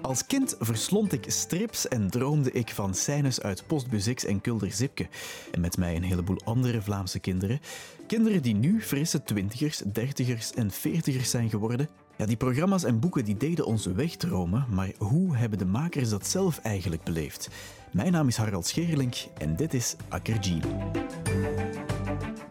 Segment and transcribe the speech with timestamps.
[0.00, 4.72] Als kind verslond ik strips en droomde ik van scènes uit Postbus X en Kulder
[4.72, 5.08] Zipke.
[5.52, 7.60] En met mij een heleboel andere Vlaamse kinderen.
[8.06, 11.88] Kinderen die nu frisse twintigers, dertigers en veertigers zijn geworden.
[12.16, 16.26] Ja, die programma's en boeken die deden ons wegdromen, maar hoe hebben de makers dat
[16.26, 17.48] zelf eigenlijk beleefd?
[17.92, 20.62] Mijn naam is Harald Scherlink en dit is Akkerjeen.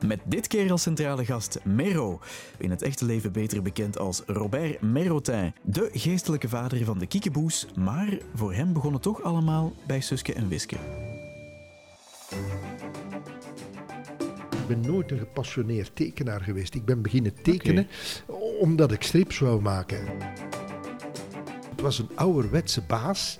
[0.05, 2.19] Met dit keer als centrale gast Mero,
[2.57, 7.67] in het echte leven beter bekend als Robert Merotin, de geestelijke vader van de kiekeboes,
[7.75, 10.75] maar voor hem begon het toch allemaal bij Suske en Wiske.
[14.51, 16.75] Ik ben nooit een gepassioneerd tekenaar geweest.
[16.75, 17.87] Ik ben beginnen tekenen
[18.59, 20.05] omdat ik strips wou maken.
[21.69, 23.39] Het was een ouderwetse baas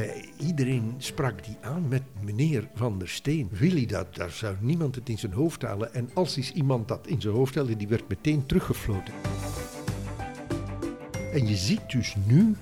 [0.00, 3.48] uh, iedereen sprak die aan met meneer Van der Steen.
[3.52, 5.94] Willy, dat, daar zou niemand het in zijn hoofd halen.
[5.94, 9.14] En als is iemand dat in zijn hoofd haalde, die werd meteen teruggefloten.
[11.32, 12.54] En je ziet dus nu,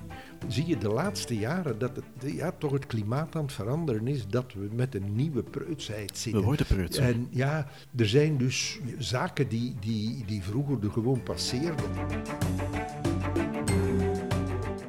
[0.48, 4.26] zie je de laatste jaren, dat het ja, toch het klimaat aan het veranderen is.
[4.26, 6.40] Dat we met een nieuwe preutsheid zitten.
[6.40, 6.98] We worden preuts.
[6.98, 7.66] En ja,
[7.96, 11.90] er zijn dus zaken die, die, die vroeger er gewoon passeerden.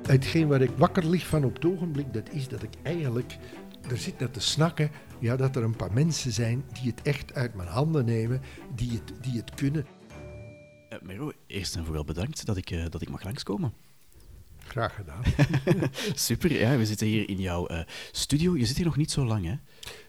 [0.07, 3.37] Hetgeen waar ik wakker lig van op het ogenblik, dat is dat ik eigenlijk
[3.89, 7.33] er zit net te snakken ja, dat er een paar mensen zijn die het echt
[7.33, 8.41] uit mijn handen nemen,
[8.75, 9.85] die het, die het kunnen.
[10.89, 13.73] Uh, Mero, eerst en vooral bedankt dat ik, uh, dat ik mag langskomen.
[14.57, 15.23] Graag gedaan.
[16.15, 17.79] Super, ja, we zitten hier in jouw uh,
[18.11, 18.57] studio.
[18.57, 19.55] Je zit hier nog niet zo lang, hè?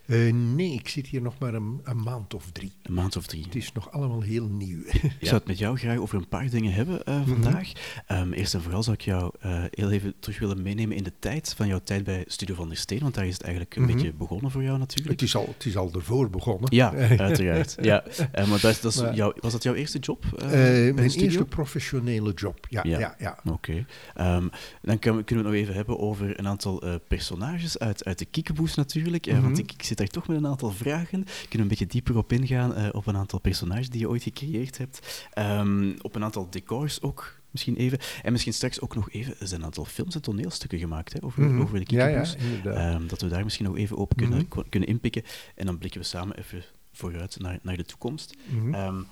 [0.07, 2.73] Uh, nee, ik zit hier nog maar een, een, maand of drie.
[2.83, 3.45] Een maand of drie.
[3.45, 4.83] Het is nog allemaal heel nieuw.
[5.03, 7.73] Ik zou het met jou graag over een paar dingen hebben uh, vandaag.
[7.73, 8.17] Mm -hmm.
[8.17, 11.13] um, eerst en vooral zou ik jou uh, heel even terug willen meenemen in de
[11.19, 13.83] tijd van jouw tijd bij Studio van der Steen, want daar is het eigenlijk een
[13.83, 13.97] mm -hmm.
[13.97, 15.11] beetje begonnen voor jou natuurlijk.
[15.11, 16.75] Het is al, het is al ervoor begonnen.
[16.75, 17.77] Ja, uiteraard.
[17.83, 18.05] ja.
[18.33, 20.25] maar dat dat is maar, jouw, was dat jouw eerste job?
[20.41, 22.83] mijn eerste professionele job, ja.
[22.85, 22.99] ja.
[22.99, 23.39] ja, ja.
[23.45, 23.85] Oké.
[24.15, 24.37] Okay.
[24.37, 24.51] Um,
[24.83, 28.75] dan kunnen we het nog even hebben over een aantal personages uit, uit de Kiekeboes
[28.75, 29.43] natuurlijk, mm -hmm.
[29.43, 31.25] want ik, ik zit daar toch met een aantal vragen.
[31.25, 34.23] Kunnen we een beetje dieper op ingaan uh, op een aantal personages die je ooit
[34.23, 35.27] gecreëerd hebt.
[35.39, 37.99] Um, op een aantal decors ook misschien even.
[38.23, 41.23] En misschien straks ook nog even, er zijn een aantal films en toneelstukken gemaakt hè,
[41.23, 41.61] over, mm -hmm.
[41.61, 41.95] over de.
[41.97, 44.69] Ja, ja, um, dat we daar misschien nog even op kunnen, mm -hmm.
[44.69, 45.23] kunnen inpikken.
[45.55, 48.35] En dan blikken we samen even vooruit naar, naar de toekomst.
[48.47, 48.75] Mhm.
[48.75, 49.07] Um,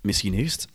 [0.00, 0.68] misschien eerst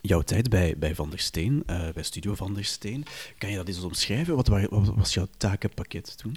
[0.00, 3.04] jouw tijd bij, bij Van der Steen, uh, bij Studio Van der Steen.
[3.38, 4.36] Kan je dat eens omschrijven?
[4.36, 6.36] Wat, wat was jouw takenpakket toen?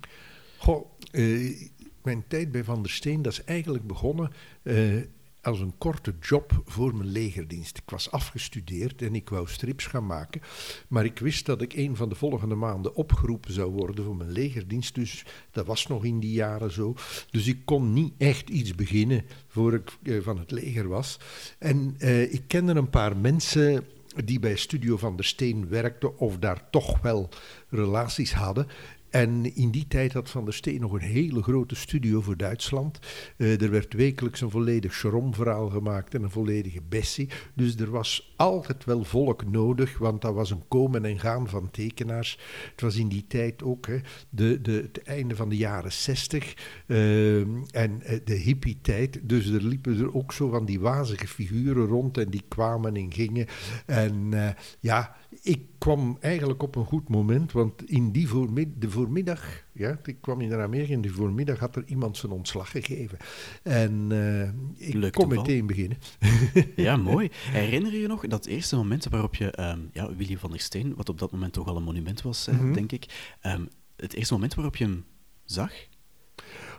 [1.12, 1.62] Uh,
[2.04, 4.32] mijn tijd bij Van der Steen, dat is eigenlijk begonnen
[4.64, 5.02] uh,
[5.42, 7.78] als een korte job voor mijn legerdienst.
[7.78, 10.42] Ik was afgestudeerd en ik wou strips gaan maken.
[10.88, 14.32] Maar ik wist dat ik een van de volgende maanden opgeroepen zou worden voor mijn
[14.32, 14.96] legerdienst.
[14.96, 16.96] Dus dat was nog in die jaren zo.
[17.30, 21.20] Dus ik kon niet echt iets beginnen voor ik uh, van het leger was.
[21.60, 23.86] En uh, ik kende een paar mensen
[24.26, 27.30] die bij Studio van der Steen werkten of daar toch wel
[27.70, 28.68] relaties hadden.
[29.16, 33.00] En in die tijd had Van der Steen nog een hele grote studio voor Duitsland.
[33.38, 37.30] Uh, er werd wekelijks een volledig Schrom-verhaal gemaakt en een volledige Bessie.
[37.54, 41.72] Dus er was altijd wel volk nodig, want dat was een komen en gaan van
[41.72, 42.40] tekenaars.
[42.72, 43.98] Het was in die tijd ook hè,
[44.30, 46.54] de, de, het einde van de jaren zestig
[46.88, 47.40] uh,
[47.72, 49.20] en uh, de hippie-tijd.
[49.24, 53.14] Dus er liepen er ook zo van die wazige figuren rond en die kwamen en
[53.14, 53.48] gingen.
[53.86, 54.34] En
[54.80, 60.00] ja, ik kwam eigenlijk op een goed moment, want in die voormiddag, de voormiddag, ja,
[60.04, 63.18] ik kwam in Amerika en de voormiddag had er iemand zijn ontslag gegeven.
[63.64, 65.98] En uh, ik Leuk kon meteen beginnen.
[66.76, 67.30] ja, mooi.
[67.32, 70.96] Herinner je je nog dat eerste moment waarop je, um, ja, William van der Steen,
[70.96, 72.74] wat op dat moment toch al een monument was, mm -hmm.
[72.74, 75.06] denk ik, um, het eerste moment waarop je hem
[75.44, 75.72] zag?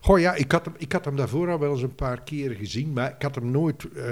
[0.00, 2.56] Goh ja, ik had, hem, ik had hem daarvoor al wel eens een paar keren
[2.56, 4.02] gezien, maar ik had hem nooit uh,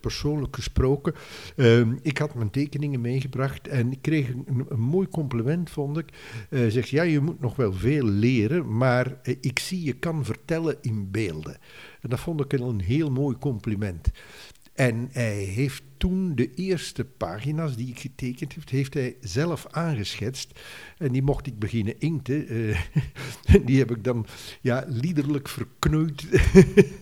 [0.00, 1.14] persoonlijk gesproken.
[1.56, 6.08] Uh, ik had mijn tekeningen meegebracht en ik kreeg een, een mooi compliment, vond ik.
[6.50, 10.24] Uh, zegt, ja, je moet nog wel veel leren, maar uh, ik zie je kan
[10.24, 11.56] vertellen in beelden.
[12.00, 14.10] En dat vond ik een heel mooi compliment.
[14.74, 20.60] En hij heeft toen de eerste pagina's die ik getekend heb, heeft hij zelf aangeschetst.
[20.98, 22.46] En die mocht ik beginnen inkten.
[23.50, 24.26] Uh, die heb ik dan
[24.60, 26.26] ja, liederlijk verknoeid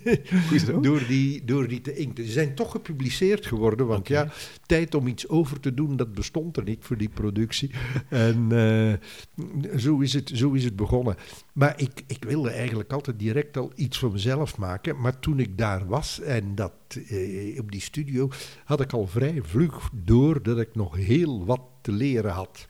[0.83, 2.25] door, die, door die te inkten.
[2.25, 4.25] Ze zijn toch gepubliceerd geworden, want okay.
[4.25, 4.33] ja,
[4.67, 7.71] tijd om iets over te doen, dat bestond er niet voor die productie.
[8.09, 11.17] en uh, zo, is het, zo is het begonnen.
[11.53, 15.01] Maar ik, ik wilde eigenlijk altijd direct al iets voor mezelf maken.
[15.01, 18.31] Maar toen ik daar was en dat uh, op die studio,
[18.65, 22.67] had ik al vrij vlug door dat ik nog heel wat te leren had.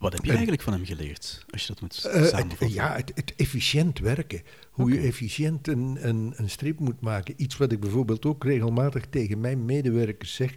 [0.00, 2.66] Wat heb je en, eigenlijk van hem geleerd, als je dat moet uh, samenvatten?
[2.66, 4.42] Het, ja, het, het, efficiënt werken.
[4.70, 7.34] Hoe je efficiënt een, een, een strip moet maken.
[7.36, 10.56] Iets wat ik bijvoorbeeld ook regelmatig tegen mijn medewerkers zeg.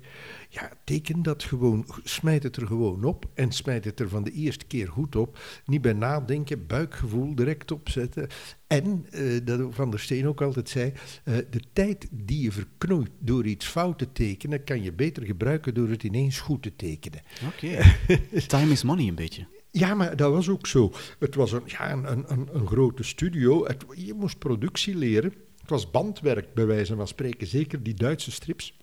[0.49, 4.31] Ja, teken dat gewoon, smijt het er gewoon op en smijt het er van de
[4.31, 5.39] eerste keer goed op.
[5.65, 8.27] Niet bij nadenken, buikgevoel direct opzetten.
[8.67, 10.93] En, uh, dat Van der Steen ook altijd zei,
[11.25, 15.73] uh, de tijd die je verknoeit door iets fout te tekenen, kan je beter gebruiken
[15.73, 17.21] door het ineens goed te tekenen.
[17.47, 17.95] Oké,
[18.47, 19.47] time is money een beetje.
[19.71, 20.91] Ja, maar dat was ook zo.
[21.19, 23.65] Het was een, ja, een, een, een grote studio.
[23.65, 25.33] Het, je moest productie leren.
[25.61, 27.47] Het was bandwerk, bij wijze van spreken.
[27.47, 28.77] Zeker die Duitse strips.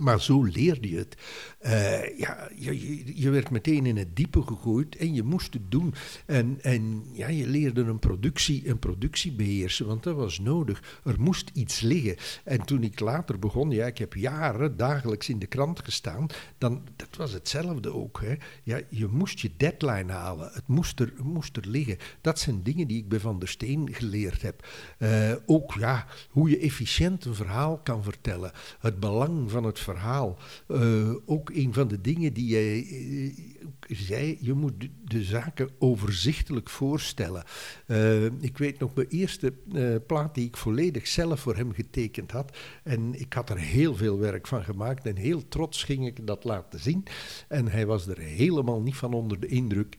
[0.00, 1.16] Maar zo leerde je het.
[1.62, 5.94] Uh, ja, je, je, werd meteen in het diepe gegooid en je moest het doen.
[6.26, 11.00] En, en ja, je leerde een productie, een productie beheersen, want dat was nodig.
[11.04, 12.16] Er moest iets liggen.
[12.44, 16.26] En toen ik later begon, ja, ik heb jaren dagelijks in de krant gestaan,
[16.58, 18.20] dan, dat was hetzelfde ook.
[18.20, 18.34] Hè.
[18.62, 20.50] Ja, je moest je deadline halen.
[20.52, 21.98] Het moest er, moest er liggen.
[22.20, 24.68] Dat zijn dingen die ik bij Van der Steen geleerd heb.
[24.98, 28.52] Uh, ook ja, hoe je efficiënt een verhaal kan vertellen.
[28.78, 30.38] Het belang van het verhaal.
[30.68, 33.32] Uh, ook een van de dingen die jij uh,
[33.88, 37.44] zei, je moet de, de, zaken overzichtelijk voorstellen.
[37.86, 39.52] Uh, ik weet nog mijn eerste
[40.06, 42.56] plaat die ik volledig zelf voor hem getekend had.
[42.82, 46.44] En ik had er heel veel werk van gemaakt en heel trots ging ik dat
[46.44, 47.04] laten zien.
[47.48, 49.96] En hij was er helemaal niet van onder de indruk.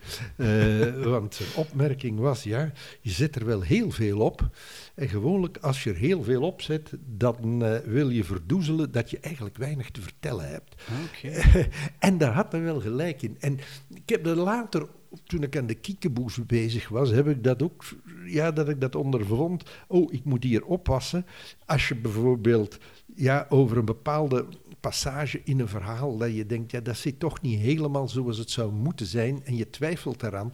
[1.04, 2.72] want zijn opmerking was, ja,
[3.02, 4.50] je zet er wel heel veel op.
[4.96, 9.20] En gewoonlijk als je er heel veel op zet, dan wil je verdoezelen dat je
[9.20, 10.76] eigenlijk weinig te vertellen hebt.
[11.08, 11.70] Okay.
[12.00, 13.38] en daar had hij wel gelijk in.
[13.40, 13.60] En
[13.94, 14.88] ik heb er later,
[15.24, 17.84] toen ik aan de kiekeboes bezig was, heb ik dat ook,
[18.26, 19.64] ja, dat ik dat ondervond.
[19.88, 21.26] Oh, ik moet hier oppassen.
[21.66, 22.78] Als je bijvoorbeeld
[23.16, 24.46] ja, over een bepaalde
[24.80, 28.52] passage in een verhaal dat je denkt, ja, dat zit toch niet helemaal zoals het
[28.52, 30.50] zou moeten zijn en je twijfelt eraan,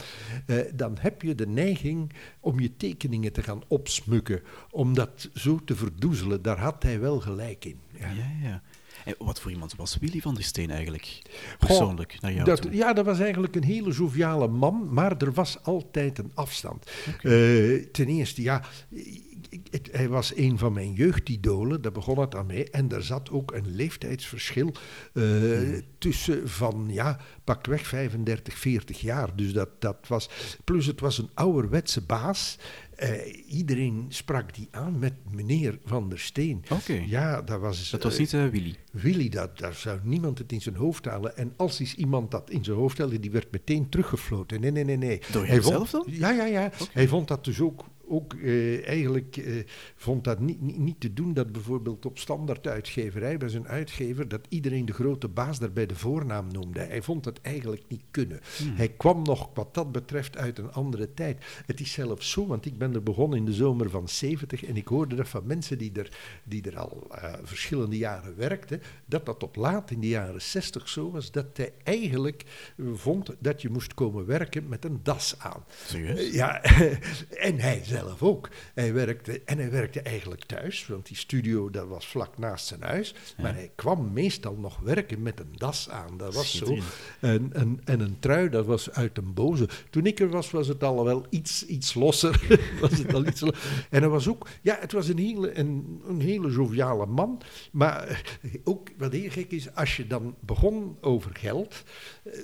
[0.46, 4.40] eh, dan heb je de neiging om je tekeningen te gaan opsmukken,
[4.70, 6.42] om dat zo te verdoezelen.
[6.42, 7.80] Daar had hij wel gelijk in.
[7.98, 8.08] Ja.
[8.42, 8.62] ja.
[9.04, 11.22] En wat voor iemand was Willy van der Steen eigenlijk,
[11.58, 15.62] persoonlijk, naar jou dat, Ja, dat was eigenlijk een hele joviale man, maar er was
[15.62, 16.90] altijd een afstand.
[17.08, 17.32] Okay.
[17.32, 18.62] Uh, ten eerste, ja,
[19.70, 22.70] het, hij was een van mijn jeugdidolen, daar begon het aan mee.
[22.70, 24.72] En er zat ook een leeftijdsverschil
[25.12, 25.82] uh, hmm.
[25.98, 29.36] tussen van, ja, pakweg 35, 40 jaar.
[29.36, 30.28] Dus dat, dat was,
[30.64, 32.58] plus het was een ouderwetse baas.
[33.02, 33.10] Uh,
[33.46, 36.64] iedereen sprak die aan met meneer Van der Steen.
[36.70, 37.02] Oké.
[37.06, 37.90] Ja, dat was...
[37.90, 38.76] Dat was niet uh, Willy?
[38.92, 41.36] Willy, dat, daar zou niemand het in zijn hoofd halen.
[41.36, 44.60] En als is iemand dat in zijn hoofd haalde, die werd meteen teruggefloten.
[44.60, 45.20] Nee, nee, nee, nee.
[45.32, 46.04] Door hemzelf dan?
[46.06, 46.66] Ja, ja, ja.
[46.66, 46.88] Okay.
[46.92, 49.62] Hij vond dat dus ook ook uh, eigenlijk uh,
[49.96, 54.46] vond dat niet, niet, niet, te doen dat bijvoorbeeld op standaarduitgeverij bij zijn uitgever dat
[54.48, 56.80] iedereen de grote baas daar bij de voornaam noemde.
[56.80, 58.40] Hij vond dat eigenlijk niet kunnen.
[58.58, 58.74] Hmm.
[58.74, 61.44] Hij kwam nog wat dat betreft uit een andere tijd.
[61.66, 64.76] Het is zelfs zo, want ik ben er begonnen in de zomer van 70 en
[64.76, 69.26] ik hoorde dat van mensen die er, die er al uh, verschillende jaren werkten, dat
[69.26, 72.44] dat tot laat in de jaren 60 zo was dat hij eigenlijk
[72.92, 75.64] vond dat je moest komen werken met een das aan.
[76.32, 76.62] ja,
[77.48, 78.48] en hij zelf zelf ook.
[78.74, 82.82] Hij werkte, en hij werkte eigenlijk thuis, want die studio dat was vlak naast zijn
[82.82, 83.14] huis.
[83.36, 83.42] Ja.
[83.42, 86.16] Maar hij kwam meestal nog werken met een das aan.
[86.16, 86.78] Dat was zo.
[87.20, 89.68] En, en, en een trui, dat was uit een boze.
[89.90, 92.60] Toen ik er was, was het al wel iets, iets losser.
[92.80, 93.86] was het al iets losser.
[93.90, 97.40] En hij was ook, ja, het was een hele, een, een hele joviale man.
[97.72, 98.22] Maar
[98.64, 101.82] ook wat heel gek is, als je dan begon over geld,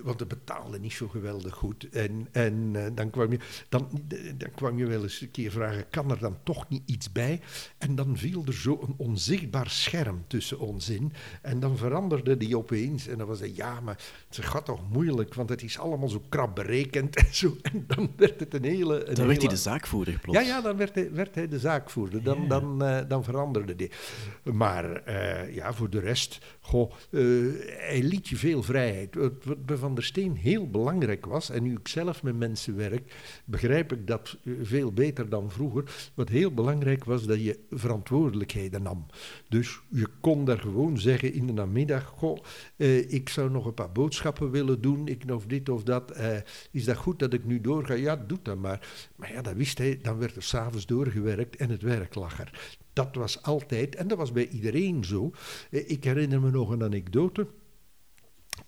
[0.03, 1.89] want het betaalde niet zo geweldig goed.
[1.89, 3.89] En, en dan, kwam je, dan,
[4.37, 7.41] dan kwam je wel eens een keer vragen, kan er dan toch niet iets bij?
[7.79, 11.13] En dan viel er zo een onzichtbaar scherm tussen ons in.
[11.43, 13.07] En dan veranderde die opeens.
[13.07, 16.23] En dan was hij, ja, maar het gaat toch moeilijk, want het is allemaal zo
[16.29, 17.57] krap berekend en zo.
[17.69, 18.95] En dan werd het een hele...
[18.95, 19.27] Een dan hele...
[19.27, 20.39] werd hij de zaakvoerder plots.
[20.39, 22.23] Ja, ja, dan werd hij, werd hij de zaakvoerder.
[22.23, 22.49] Dan, ja.
[22.49, 23.91] dan, uh, dan veranderde die.
[24.43, 29.15] Maar uh, ja, voor de rest, goh, uh, hij liet je veel vrijheid.
[29.15, 33.15] Wat bij Van der Steen heel belangrijk was, en nu ik zelf met mensen werk,
[33.45, 36.11] begrijp ik dat veel beter dan vroeger.
[36.15, 39.07] Wat heel belangrijk was dat je verantwoordelijkheden nam.
[39.49, 42.39] Dus je kon daar gewoon zeggen in de namiddag: Goh,
[42.77, 46.11] eh, ik zou nog een paar boodschappen willen doen, ik of dit of dat.
[46.11, 46.37] Eh,
[46.71, 47.95] is dat goed dat ik nu doorga?
[47.95, 48.89] Ja, doe dat maar.
[49.17, 52.77] Maar ja, dat wist hij, dan werd er s'avonds doorgewerkt en het werk lag er.
[52.93, 55.31] Dat was altijd, en dat was bij iedereen zo.
[55.71, 57.47] Eh, ik herinner me nog een anekdote.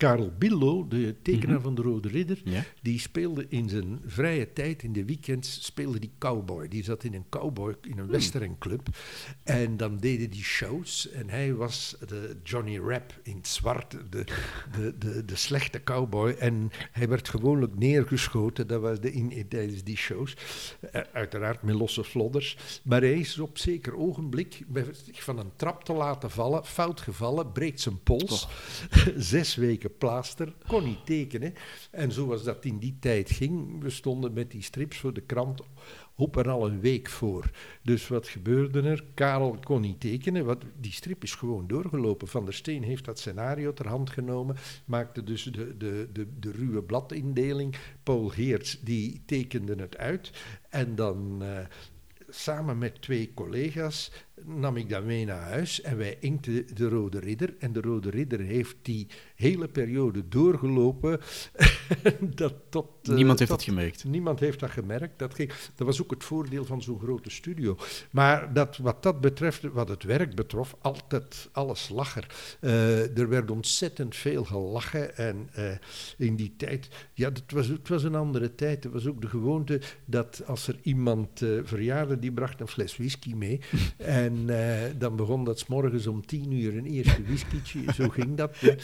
[0.00, 1.62] Karel Billo, de tekenaar Mhm.
[1.64, 2.64] van de Rode Ridder, Ja.
[2.82, 6.68] die speelde in zijn vrije tijd, in de weekends, speelde die cowboy.
[6.68, 8.88] Die zat in een cowboy, in een westernclub.
[9.44, 11.10] En dan deden die shows.
[11.10, 14.24] En hij was de Johnny Rapp in het zwart, de,
[14.76, 16.30] de, de, de slechte cowboy.
[16.30, 20.36] En hij werd gewoonlijk neergeschoten, dat was de, in, tijdens die shows.
[20.92, 22.56] Eh, uiteraard met losse vlodders.
[22.84, 24.60] Maar hij is op zeker ogenblik
[25.12, 28.48] van een trap te laten vallen, fout gevallen, breekt zijn pols.
[29.16, 31.54] Zes weken plaaster, kon niet tekenen.
[31.90, 35.60] En zoals dat in die tijd ging, we stonden met die strips voor de krant
[36.14, 37.50] op en al een week voor.
[37.82, 39.04] Dus wat gebeurde er?
[39.14, 42.28] Karel kon niet tekenen, want die strip is gewoon doorgelopen.
[42.28, 46.50] Van der Steen heeft dat scenario ter hand genomen, maakte dus de, de, de, de
[46.50, 47.76] ruwe bladindeling.
[48.02, 50.30] Paul Geerts, die tekende het uit.
[50.68, 51.42] En dan...
[51.42, 51.58] eh,
[52.32, 54.12] samen met twee collega's
[54.46, 57.54] nam ik dat mee naar huis en wij inkten de Rode Ridder.
[57.58, 61.20] En de Rode Ridder heeft die hele periode doorgelopen.
[62.34, 64.04] dat tot, eh, Niemand heeft tot- dat gemerkt.
[64.04, 65.18] Niemand heeft dat gemerkt.
[65.18, 67.76] Dat, ging, dat was ook het voordeel van zo'n grote studio.
[68.10, 72.26] Maar dat, wat dat betreft, wat het werk betrof, altijd alles lacher.
[72.60, 75.16] Eh, er werd ontzettend veel gelachen.
[75.16, 75.64] En eh,
[76.18, 78.84] in die tijd, ja, het was, het was een andere tijd.
[78.84, 83.34] Er was ook de gewoonte dat als er iemand verjaarde, die bracht een fles whisky
[83.34, 83.60] mee.
[83.96, 87.80] en eh, dan begon dat 's morgens om tien uur een eerste whiskietje.
[87.94, 88.56] Zo ging dat.
[88.60, 88.74] eh.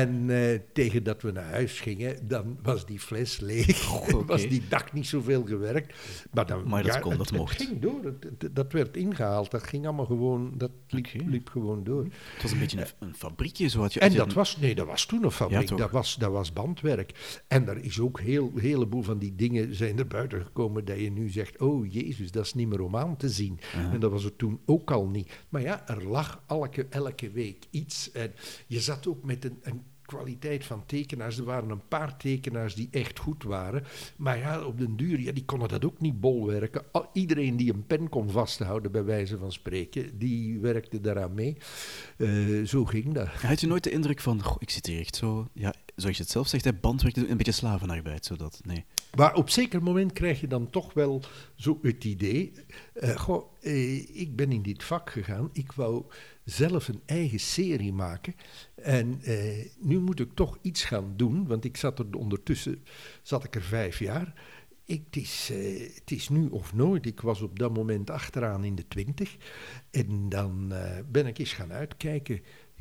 [0.00, 3.92] En eh, tegen dat we naar huis gingen, dan was die fles leeg.
[3.96, 4.24] oké.
[4.24, 5.94] was die dag niet zoveel gewerkt.
[6.32, 7.62] Maar, dan, Maar dat ja, kon, dat het mocht.
[7.62, 8.04] ging door.
[8.04, 9.50] Het- dat werd ingehaald.
[9.50, 12.04] Dat ging allemaal gewoon, dat liep, liep gewoon door.
[12.04, 13.68] Het was een beetje een, een fabriekje.
[13.68, 15.76] Zo had je, En dat een- was, nee, dat was toen een fabriek.
[15.76, 17.40] dat, was, dat was bandwerk.
[17.48, 21.10] En er is ook heel heleboel van die dingen zijn er buiten gekomen dat je
[21.10, 23.58] nu zegt, oh jezus, dat is niet meer om aan te zien.
[23.92, 25.30] En dat was het toen ook al niet.
[25.48, 28.12] Maar ja, er lag elke, elke week iets.
[28.12, 28.32] En
[28.66, 31.38] je zat ook met een, een kwaliteit van tekenaars.
[31.38, 33.84] Er waren een paar tekenaars die echt goed waren.
[34.16, 36.82] Maar ja, op den duur, ja, die konden dat ook niet bolwerken.
[37.12, 41.56] Iedereen die een pen kon vasthouden, bij wijze van spreken, die werkte daaraan mee.
[42.16, 42.28] Eh,
[42.64, 43.26] zo ging dat.
[43.28, 46.22] Had je nooit de indruk van, goh, ik zit hier echt zo, ja, zoals je
[46.22, 48.84] het zelf zegt, hè, bandwerk, een beetje slavenarbeid, zodat, nee.
[49.16, 51.22] Maar op zeker moment krijg je dan toch wel
[51.54, 52.52] zo het idee.
[52.94, 55.50] eh, goh, eh, ik ben in dit vak gegaan.
[55.52, 56.04] Ik wou
[56.50, 58.34] zelf een eigen serie maken.
[58.74, 61.46] En eh, nu moet ik toch iets gaan doen.
[61.46, 62.84] Want ik zat er ondertussen
[63.22, 64.34] zat ik er vijf jaar.
[64.84, 67.06] Ik, het, is, eh, het is nu of nooit.
[67.06, 69.36] Ik was op dat moment achteraan in de twintig.
[69.90, 72.40] En dan eh, ben ik eens gaan uitkijken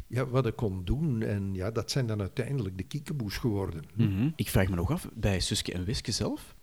[0.09, 1.21] ja, wat ik kon doen.
[1.21, 3.83] En ja, dat zijn dan uiteindelijk de kiekeboes geworden.
[3.95, 4.29] Mhm.
[4.35, 6.55] Ik vraag me nog af, bij Suske en Wiske zelf,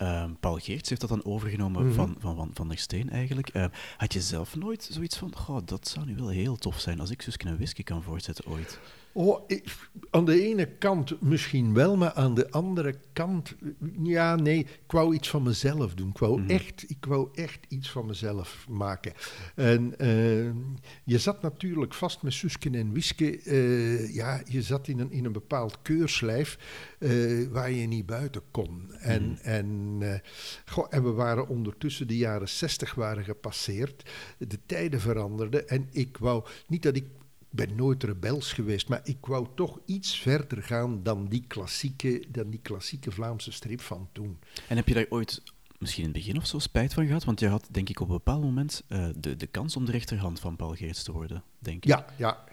[0.00, 1.94] ehm, Paul Geerts heeft dat dan overgenomen Mhm.
[1.94, 3.48] van, van, van Van der Steen eigenlijk.
[3.48, 7.00] Ehm, had je zelf nooit zoiets van, goh, dat zou nu wel heel tof zijn
[7.00, 8.78] als ik Suske en Wiske kan voortzetten ooit?
[9.12, 13.54] Oh, ik- aan de ene kant misschien wel, maar aan de andere kant,
[14.02, 16.08] ja, nee, ik wou iets van mezelf doen.
[16.08, 16.50] Ik wou, Mhm.
[16.50, 19.12] echt, ik wou echt iets van mezelf maken.
[19.54, 20.44] En eh,
[21.04, 25.24] je zat natuurlijk vast met Susken en Wiske, eh, ja, je zat in een, in
[25.24, 26.58] een bepaald keurslijf
[26.98, 27.10] eh,
[27.50, 28.92] waar je niet buiten kon.
[28.92, 29.40] En, Mhm.
[29.42, 30.22] en,
[30.66, 36.16] goh, en we waren ondertussen de jaren zestig waren gepasseerd, de tijden veranderden en ik
[36.16, 37.04] wou, niet dat ik
[37.50, 42.50] ben nooit rebels geweest, maar ik wou toch iets verder gaan dan die klassieke, dan
[42.50, 44.38] die klassieke Vlaamse strip van toen.
[44.68, 45.42] En heb je daar ooit
[45.78, 47.24] misschien in het begin of zo spijt van gehad?
[47.24, 49.92] Want je had, denk ik, op een bepaald moment eh, de, de kans om de
[49.92, 51.84] rechterhand van Paul Geerts te worden, denk ik.
[51.84, 52.44] Ja, ja.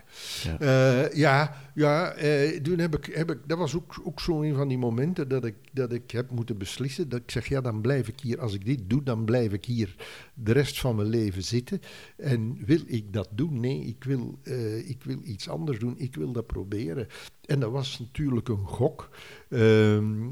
[0.43, 0.59] Ja.
[0.59, 4.55] Eh, ja, ja eh, toen heb ik, heb ik, dat was ook, ook zo een
[4.55, 7.09] van die momenten dat ik, dat ik heb moeten beslissen.
[7.09, 9.65] Dat ik zeg, ja, dan blijf ik hier, als ik dit doe, dan blijf ik
[9.65, 9.95] hier
[10.33, 11.79] de rest van mijn leven zitten.
[12.17, 13.59] En wil ik dat doen?
[13.59, 15.95] Nee, ik wil, eh, ik wil iets anders doen.
[15.97, 17.07] Ik wil dat proberen.
[17.45, 19.09] En dat was natuurlijk een gok.
[19.49, 20.25] Ehm,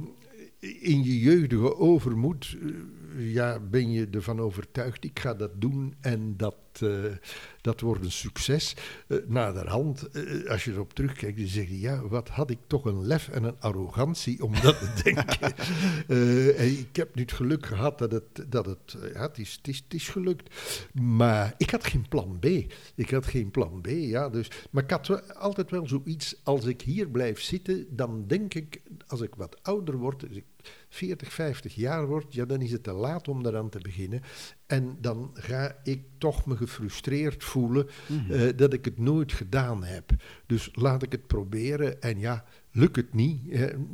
[0.59, 2.57] in je jeugdige overmoed
[3.17, 6.89] ja, ben je ervan overtuigd, ik ga dat doen en dat, eh,
[7.61, 8.75] dat wordt een succes.
[9.07, 12.85] Eh naderhand, eh, als je erop terugkijkt, dan zeg je, ja, wat had ik toch
[12.85, 15.53] een lef en een arrogantie om dat te denken.
[16.57, 19.67] En ik heb nu het geluk gehad dat het, dat het, ja, het, is, het,
[19.67, 20.55] is, het is gelukt.
[20.93, 22.45] Maar ik had geen plan B.
[22.95, 24.29] Ik had geen plan B, ja.
[24.29, 28.53] Dus, maar ik had wel- altijd wel zoiets, als ik hier blijf zitten, dan denk
[28.53, 30.43] ik, als ik wat ouder word, ik
[30.89, 34.21] 40, 50 jaar word, ja, dan is het te laat om daaraan te beginnen.
[34.67, 38.31] En dan ga ik toch me gefrustreerd voelen Mhm.
[38.31, 40.09] eh, dat ik het nooit gedaan heb.
[40.45, 42.01] Dus laat ik het proberen.
[42.01, 43.41] En ja, lukt het niet,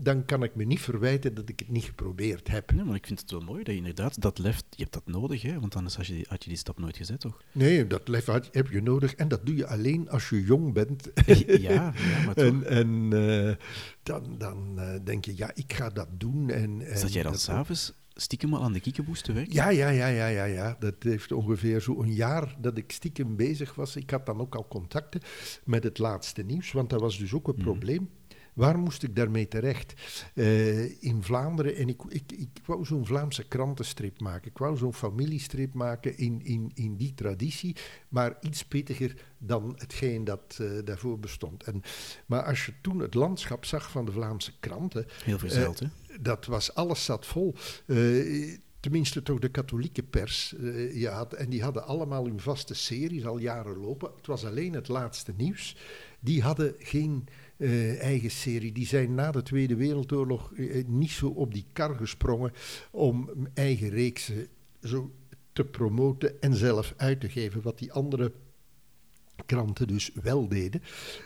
[0.03, 2.71] dan kan ik me niet verwijten dat ik het niet geprobeerd heb.
[2.73, 5.07] Nee, maar ik vind het wel mooi dat je inderdaad dat lef, je hebt dat
[5.07, 5.59] nodig, hè?
[5.59, 7.41] want anders had je, die, had je die stap nooit gezet, toch?
[7.51, 10.73] Nee, dat lef had- heb je nodig en dat doe je alleen als je jong
[10.73, 11.09] bent.
[11.47, 11.93] ja, ja,
[12.25, 12.45] maar toch.
[12.45, 13.09] En, en
[13.47, 13.55] eh,
[14.03, 16.50] dan, dan eh, denk je, ja, ik ga dat doen.
[16.50, 19.53] En, en Zat jij dan s'avonds stiekem al aan de kiekeboes te werken?
[19.53, 20.75] Ja, ja, ja, ja, ja, ja.
[20.79, 23.95] Dat heeft ongeveer zo'n jaar dat ik stiekem bezig was.
[23.95, 25.21] Ik had dan ook al contacten
[25.65, 27.63] met het laatste nieuws, want dat was dus ook een Mhm.
[27.63, 28.09] probleem.
[28.53, 29.93] Waar moest ik daarmee terecht?
[30.34, 34.50] Eh, in Vlaanderen, en ik, ik, ik wou zo'n Vlaamse krantenstrip maken.
[34.51, 37.75] Ik wou zo'n familiestrip maken in, in, in die traditie,
[38.10, 41.63] maar iets pittiger dan hetgeen dat eh, daarvoor bestond.
[41.63, 41.81] En,
[42.25, 45.88] maar als je toen het landschap zag van de Vlaamse kranten, Heel verzeild, hè?
[46.22, 47.55] dat was, alles zat vol.
[47.86, 50.55] Eh, tenminste toch de katholieke pers.
[50.55, 54.12] eh, je had, en die hadden allemaal hun vaste series al jaren lopen.
[54.15, 55.75] Het was alleen het laatste nieuws.
[56.20, 57.27] Die hadden geen
[57.62, 58.72] eh, eigen serie.
[58.72, 62.51] Die zijn na de Tweede Wereldoorlog eh, niet zo op die kar gesprongen
[62.91, 64.48] om eigen reeksen
[64.84, 65.12] zo
[65.53, 67.62] te promoten en zelf uit te geven.
[67.62, 68.32] Wat die andere
[69.46, 70.82] kranten dus wel deden.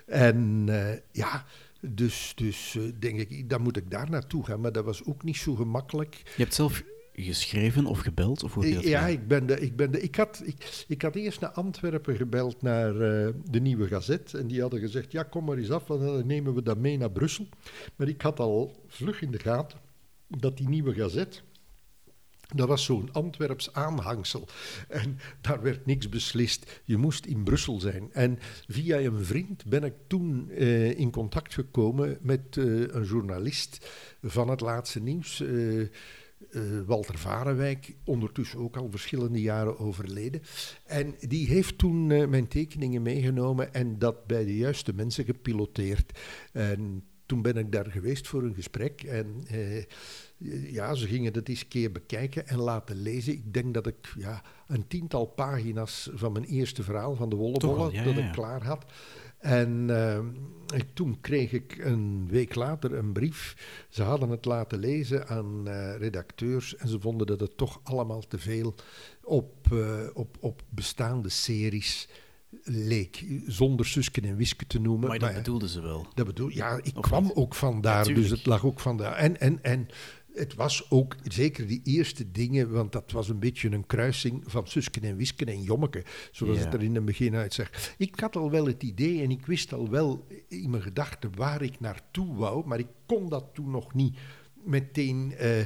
[0.06, 1.46] En eh, ja,
[1.80, 4.62] dus, dus eh, denk ik, dan moet ik daar naartoe gaan.
[4.62, 6.15] Maar dat was ook niet zo gemakkelijk.
[6.15, 6.84] Je hebt zelf
[7.15, 8.43] geschreven of gebeld?
[8.43, 11.39] Of hoe Ja, ik ben de, ik ben de, ik had, ik, ik had eerst
[11.39, 14.34] naar Antwerpen gebeld naar eh, de Nieuwe Gazet.
[14.34, 16.98] En die hadden gezegd, ja, kom maar eens af, want dan nemen we dat mee
[16.98, 17.48] naar Brussel.
[17.95, 19.79] Maar ik had al vlug in de gaten
[20.27, 21.43] dat die Nieuwe Gazet...
[22.55, 24.48] Dat was zo'n Antwerps aanhangsel.
[24.88, 26.81] En daar werd niks beslist.
[26.84, 28.10] Je moest in Brussel zijn.
[28.13, 33.89] En via een vriend ben ik toen eh, in contact gekomen met eh, een journalist
[34.22, 35.41] van het laatste nieuws.
[35.41, 35.88] eh,
[36.55, 40.41] eh, Walter Varenwijk, ondertussen ook al verschillende jaren overleden.
[40.85, 46.19] En die heeft toen eh, mijn tekeningen meegenomen en dat bij de juiste mensen gepiloteerd.
[46.51, 49.03] En toen ben ik daar geweest voor een gesprek.
[49.03, 49.83] En eh,
[50.71, 53.33] ja, ze gingen dat eens een keer bekijken en laten lezen.
[53.33, 57.91] Ik denk dat ik ja, een tiental pagina's van mijn eerste verhaal van de Wollebollen,
[57.91, 58.31] ja, dat ik ja.
[58.31, 58.85] klaar had.
[59.46, 60.20] En eh,
[60.80, 63.56] ik- toen kreeg ik een week later een brief.
[63.90, 68.22] Ze hadden het laten lezen aan eh, redacteurs en ze vonden dat het toch allemaal
[68.28, 68.75] te veel
[69.24, 72.08] op, eh, op, op bestaande series
[72.64, 73.25] leek.
[73.48, 75.08] Zonder Susken en Wiske te noemen.
[75.10, 76.08] Maar dat bedoelden ze wel.
[76.14, 77.34] dat bedoel ja, ik Of kwam niet?
[77.36, 79.14] ook vandaar, dus het lag ook vandaar.
[79.16, 79.88] En, en, en
[80.36, 84.68] het was ook, zeker die eerste dingen, want dat was een beetje een kruising van
[84.68, 86.63] Susken en Wisken en Jommeke, zoals Ja.
[86.63, 87.70] het er in het begin uitzag.
[87.98, 91.62] Ik had al wel het idee en ik wist al wel in mijn gedachten waar
[91.62, 94.18] ik naartoe wou, maar ik kon dat toen nog niet
[94.66, 95.66] meteen eh,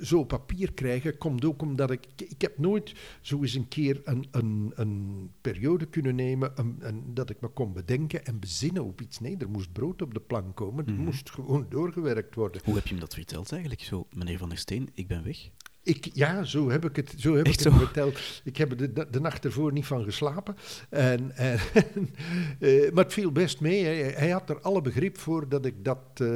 [0.00, 2.06] zo papier krijgen, komt ook omdat ik...
[2.16, 7.14] Ik heb nooit zo eens een keer een, een, een periode kunnen nemen een, een-
[7.14, 9.20] dat ik me kon bedenken en bezinnen op iets.
[9.20, 10.86] Nee, er moest brood op de plank komen.
[10.86, 11.02] Er Mhm.
[11.04, 12.60] moest gewoon doorgewerkt worden.
[12.64, 13.82] Hoe heb je hem dat verteld eigenlijk?
[13.82, 15.50] Zo, meneer Van der Steen, ik ben weg.
[15.88, 17.70] Ik, ja, zo heb ik het, zo heb ik het zo?
[17.70, 18.18] verteld.
[18.44, 20.56] Ik heb er de, de, nacht ervoor niet van geslapen.
[20.90, 21.58] En, en,
[22.60, 23.84] eh, maar het viel best mee.
[23.84, 26.28] Hij, hij had er alle begrip voor dat ik dat, eh,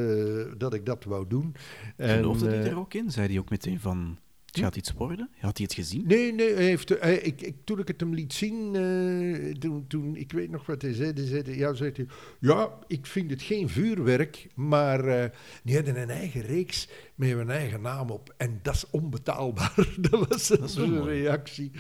[0.58, 1.54] dat, ik dat wou doen.
[1.96, 3.10] En, Geloofde hij eh, er ook in?
[3.10, 5.30] Zei hij ook meteen van, het gaat iets worden?
[5.40, 6.06] Had hij het gezien?
[6.06, 9.84] Nee, nee, hij heeft, hij- ik, ik, toen ik het hem liet zien, eh, toen,
[9.86, 12.06] toen, ik weet nog wat hij zei, hij zei, ja, zei hij,
[12.40, 15.30] ja, ik vind het geen vuurwerk, maar eh,
[15.62, 19.74] die hadden een eigen reeks met een eigen naam op en dat is onbetaalbaar.
[20.10, 21.70] dat was Dat wel zijn reactie.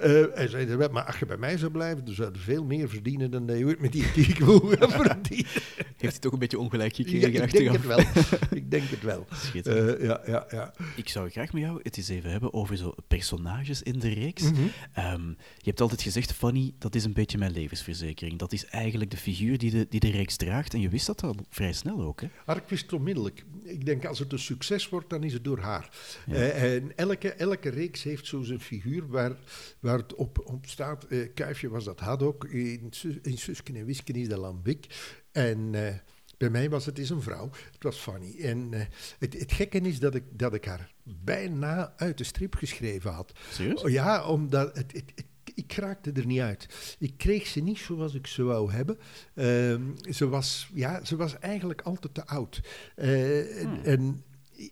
[0.00, 2.88] Eh, hij zei, maar als je bij mij zou blijven, dan zou je veel meer
[2.88, 5.46] verdienen dan dat je ooit met die kiekboe gaat verdienen.
[5.96, 7.98] Heeft hij toch een beetje ongelijk Ja, gekregen ik denk het wel.
[8.50, 9.26] ik denk het wel.
[9.32, 9.98] Schitterend.
[9.98, 10.74] Eh, ja, ja, ja.
[10.96, 14.42] Ik zou graag met jou het eens even hebben over zo personages in de reeks.
[14.42, 14.60] Mhm.
[14.92, 18.38] Ehm, je hebt altijd gezegd, Fanny, dat is een beetje mijn levensverzekering.
[18.38, 20.74] Dat is eigenlijk de figuur die de, die de reeks draagt.
[20.74, 22.28] En je wist dat al vrij snel ook, hè?
[22.46, 23.44] Maar ik wist het onmiddellijk.
[23.62, 25.90] Ik denk, als het een succes wordt, dan is het door haar.
[26.26, 26.34] Ja.
[26.34, 29.36] Eh, en elke, elke reeks heeft zo zijn figuur waar,
[29.80, 31.04] waar het op, op staat.
[31.04, 34.86] Eh, Kuifje was dat Haddock, in, in Susken en Wisken is dat Lambik.
[35.32, 35.94] En eh,
[36.38, 38.36] bij mij was het is een vrouw, het was Fanny.
[38.40, 38.72] En
[39.18, 43.32] het, het gekke is dat ik, dat ik haar bijna uit de strip geschreven had.
[43.50, 43.82] Serieus?
[43.82, 45.24] Oh, Ja, omdat het, het, het-
[45.54, 46.96] ik raakte er niet uit.
[46.98, 48.98] Ik kreeg ze niet zoals ik ze wou hebben.
[49.34, 52.60] Ehm, ze, was, ja, ze was eigenlijk altijd te oud.
[52.94, 53.80] Hmm.
[53.84, 54.24] En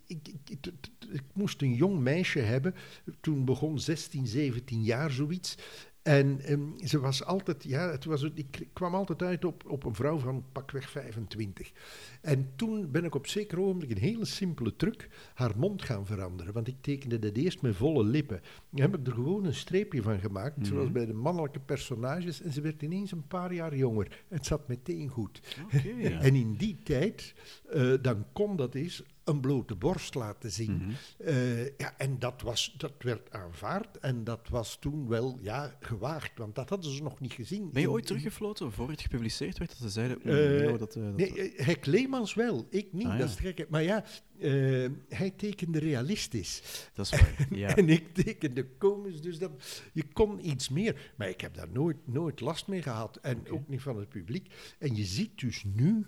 [0.07, 2.75] ik, ik, ik, t- t- ik moest een jong meisje hebben.
[3.19, 5.57] Toen begon 16, 17 jaar zoiets.
[6.03, 9.95] En ehm, ze was altijd, ja, het was, ik kwam altijd uit op, op een
[9.95, 11.71] vrouw van pakweg 25.
[12.21, 16.53] En toen ben ik op zeker ogenblik een hele simpele truc haar mond gaan veranderen.
[16.53, 18.41] Want ik tekende dat eerst met volle lippen.
[18.69, 20.65] Dan heb ik er gewoon een streepje van gemaakt, Mhm.
[20.65, 22.41] zoals bij de mannelijke personages.
[22.41, 24.23] En ze werd ineens een paar jaar jonger.
[24.27, 25.41] Het zat meteen goed.
[25.97, 26.19] Ja.
[26.27, 27.33] En in die tijd,
[27.69, 30.75] eh, dan kon dat eens een blote borst laten zien.
[30.77, 30.91] Mhm.
[31.17, 36.31] Eh, ja, en dat, was, dat werd aanvaard en dat was toen wel ja, gewaagd,
[36.37, 37.71] want dat hadden ze nog niet gezien.
[37.71, 40.19] Ben je ooit teruggefloten voor het gepubliceerd werd dat ze zeiden...
[40.23, 43.65] mm, Eh, dat, eh, dat- Nee, Hek Leemans wel, ik niet, Ah, dat is.
[43.69, 44.03] Maar ja,
[45.09, 46.61] hij tekende realistisch.
[46.93, 47.47] dat is waar.
[47.63, 47.75] Ja.
[47.75, 49.51] En ik tekende komisch, dus dat,
[49.93, 51.11] je kon iets meer.
[51.17, 53.17] Maar ik heb daar nooit, nooit last mee gehad.
[53.21, 54.53] En ook niet van het publiek.
[54.79, 56.05] En je ziet dus nu,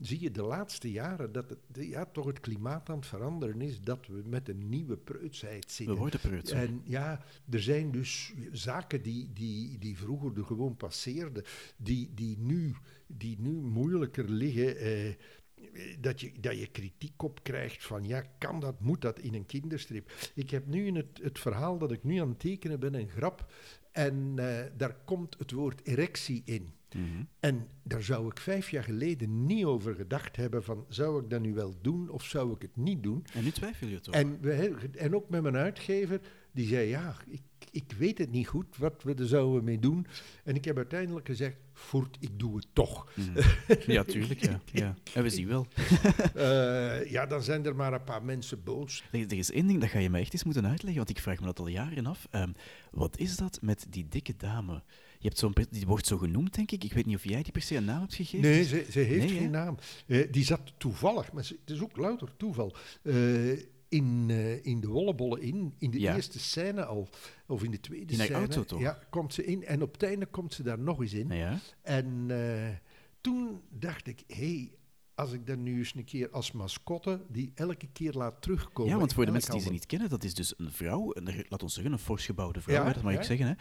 [0.00, 3.80] zie je de laatste jaren, dat het, ja, toch het klimaat aan het veranderen is.
[3.80, 5.96] Dat we met een nieuwe preutsheid We zitten.
[5.96, 6.50] worden preuts.
[6.50, 11.44] En ja, er zijn dus zaken die, die, die vroeger er gewoon passeerden,
[11.76, 12.74] die, die, nu,
[13.06, 14.76] die nu moeilijker liggen.
[14.76, 15.14] eh,
[16.00, 19.46] dat je, dat je kritiek op krijgt van ja, kan dat, moet dat in een
[19.46, 20.12] kinderstrip?
[20.34, 23.08] Ik heb nu in het, het verhaal dat ik nu aan het tekenen ben een
[23.08, 23.52] grap
[23.92, 26.74] en eh, daar komt het woord erectie in.
[26.94, 27.24] Mhm.
[27.40, 31.40] En daar zou ik vijf jaar geleden niet over gedacht hebben van zou ik dat
[31.40, 33.24] nu wel doen of zou ik het niet doen?
[33.32, 34.14] En nu twijfel je toch?
[34.14, 36.20] En, we, en ook met mijn uitgever,
[36.52, 40.06] die zei ja, ik, ik weet het niet goed wat we er zouden mee doen.
[40.44, 43.08] En ik heb uiteindelijk gezegd, voert, ik doe het toch.
[43.14, 43.40] Mhm.
[43.92, 44.40] Ja, tuurlijk.
[44.44, 44.60] Ja.
[44.72, 44.94] Ja.
[45.14, 45.66] En we zien wel.
[46.34, 49.04] Eh, ja, dan zijn er maar een paar mensen boos.
[49.10, 51.40] Er is één ding dat ga je mij echt eens moeten uitleggen, want ik vraag
[51.40, 52.26] me dat al jaren af.
[52.30, 52.52] Ehm,
[52.90, 54.82] wat is dat met die dikke dame?
[55.26, 56.84] Je hebt zo'n, die wordt zo genoemd, denk ik.
[56.84, 58.40] Ik weet niet of jij die per se een naam hebt gegeven.
[58.50, 59.76] Nee, ze, ze heeft Nee, geen naam.
[60.06, 63.50] Eh, die zat toevallig, maar ze- het is ook louter toeval, eh,
[63.88, 65.74] in, eh, in de wollebollen in.
[65.78, 66.14] In de Ja.
[66.14, 67.08] eerste scène al,
[67.46, 68.34] of in de tweede In scène.
[68.38, 68.80] auto toch?
[68.80, 69.64] Ja, komt ze in.
[69.64, 71.28] En op het einde komt ze daar nog eens in.
[71.30, 71.58] Ja.
[71.82, 72.26] En
[73.20, 74.70] toen dacht ik, hé, hey,
[75.16, 78.92] als ik dan nu eens een keer als mascotte die elke keer laat terugkomen.
[78.92, 81.44] Ja, want voor de mensen die ze niet kennen, dat is dus een vrouw, een,
[81.48, 83.18] laat ons zeggen, een fors gebouwde vrouw, Ja, dat mag ja.
[83.18, 83.46] ik zeggen.
[83.46, 83.54] Hè.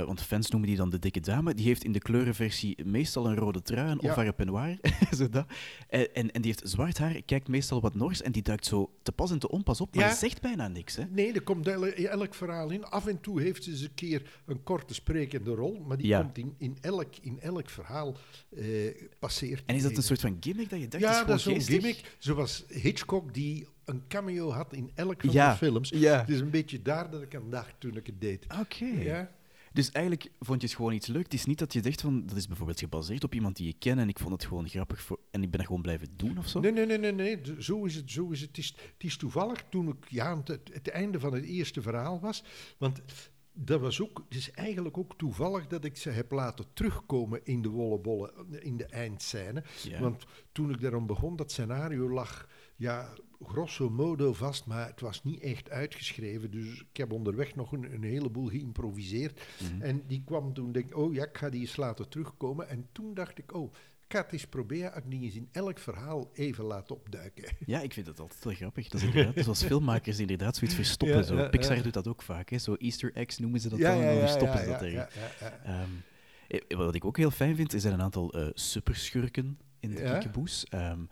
[0.00, 1.54] Eh, want fans noemen die dan de dikke dame.
[1.54, 4.08] Die heeft in de kleurenversie meestal een rode trui, Ja.
[4.08, 4.78] of peignoir,
[5.16, 5.46] zo dat.
[5.88, 8.92] En, en, en die heeft zwart haar, kijkt meestal wat nors en die duikt zo
[9.02, 10.96] te pas en te onpas op, maar zegt bijna niks.
[10.96, 11.04] Hè.
[11.04, 12.84] Nee, er komt elk, elk verhaal in.
[12.84, 16.38] Af en toe heeft ze eens een keer een korte sprekende rol, maar die komt
[16.38, 18.16] in, in, elk, in elk verhaal
[18.56, 18.66] eh,
[19.18, 19.62] passeert.
[19.66, 22.16] En is dat een soort van gimmick dat je dacht, Ja, dat is zo'n gimmick.
[22.18, 25.88] Zoals Hitchcock, die een cameo had in elk van Ja, de films.
[25.94, 26.18] ja.
[26.20, 28.46] Het is een beetje daar dat ik aan dacht toen ik het deed.
[28.60, 28.84] Oké.
[28.84, 29.30] Ja?
[29.72, 31.22] Dus eigenlijk vond je het gewoon iets leuk.
[31.22, 33.74] Het is niet dat je dacht van, dat is bijvoorbeeld gebaseerd op iemand die je
[33.78, 36.38] kent en ik vond het gewoon grappig voor, en ik ben dat gewoon blijven doen
[36.38, 36.60] of zo.
[36.60, 37.40] Nee, nee, nee, nee, nee.
[37.58, 38.10] Zo is het.
[38.10, 38.48] Zo is het.
[38.48, 42.20] Het, is, het is toevallig toen ik ja, het, het einde van het eerste verhaal
[42.20, 42.44] was.
[42.78, 43.02] Want
[43.52, 47.62] dat was ook, het is eigenlijk ook toevallig dat ik ze heb laten terugkomen in
[47.62, 49.62] de wollebollen, in de eindscène.
[49.82, 50.00] Ja.
[50.00, 53.12] Want toen ik daarom begon, dat scenario lag ja,
[53.42, 56.50] grosso modo vast, maar het was niet echt uitgeschreven.
[56.50, 59.40] Dus ik heb onderweg nog een, een heleboel geïmproviseerd.
[59.60, 59.82] Mhm.
[59.82, 62.68] En die kwam toen, denk ik, oh ja, ik ga die eens laten terugkomen.
[62.68, 63.72] En toen dacht ik, oh,
[64.12, 67.44] ik ga het eens proberen, ik die eens in elk verhaal even laten opduiken.
[67.66, 68.88] Ja, ik vind dat altijd wel grappig.
[68.88, 71.16] Dat is inderdaad, zoals filmmakers inderdaad zoiets verstoppen.
[71.18, 71.48] Ja, zo.
[71.48, 71.82] Pixar ja.
[71.82, 72.50] doet dat ook vaak.
[72.50, 72.58] Hè.
[72.58, 74.92] Zo Easter eggs noemen ze dat dan, en dan verstoppen ze dat erin.
[74.92, 75.58] ja, ja, ja.
[75.64, 75.90] Ehm,
[76.68, 80.02] eh, wat ik ook heel fijn vind, is er een aantal eh, superschurken in de
[80.02, 80.64] kiekeboes.
[80.64, 81.04] Ehm,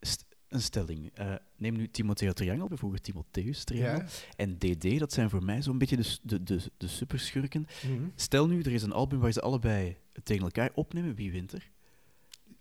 [0.00, 1.10] st- een stelling.
[1.14, 3.98] Eh, neem nu Timotheo Triangel, bijvoorbeeld Timotheus Triangel.
[4.00, 4.06] Ja.
[4.36, 7.66] En DD, dat zijn voor mij zo'n beetje de, de, de, de superschurken.
[7.86, 8.02] Mhm.
[8.14, 11.14] Stel nu, er is een album waar ze allebei tegen elkaar opnemen.
[11.14, 11.70] Wie wint er?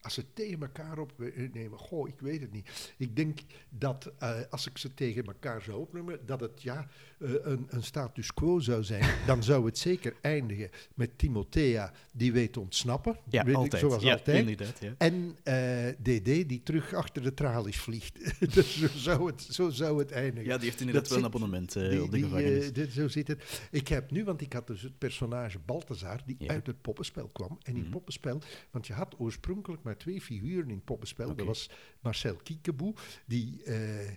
[0.01, 2.93] Als ze tegen elkaar opnemen, goh, ik weet het niet.
[2.97, 6.87] Ik denk dat eh, als ik ze tegen elkaar zou opnemen, dat het ja,
[7.19, 9.15] eh, een, een status quo zou zijn.
[9.27, 13.17] Dan zou het zeker eindigen met Timothea, die weet ontsnappen.
[13.29, 13.73] Ja, weet altijd.
[13.83, 14.79] Ik, zoals ja, altijd.
[14.79, 14.93] Ja.
[14.97, 18.39] En eh, DD die terug achter de tralies vliegt.
[18.55, 20.49] dus zo zou, het, zo zou het eindigen.
[20.49, 22.67] ja, die heeft inderdaad Dat wel een abonnement eh, Die- op de gevangenis.
[22.67, 23.61] eh, dit- zo zit het.
[23.71, 26.47] Ik heb nu, want ik had dus het personage Balthazar, die Ja.
[26.47, 27.57] uit het poppenspel kwam.
[27.63, 27.91] En in Mhm.
[27.91, 31.35] poppenspel, want je had oorspronkelijk maar twee figuren in het poppenspel.
[31.35, 32.93] Dat was Marcel Kiekeboe,
[33.25, 34.09] die eh,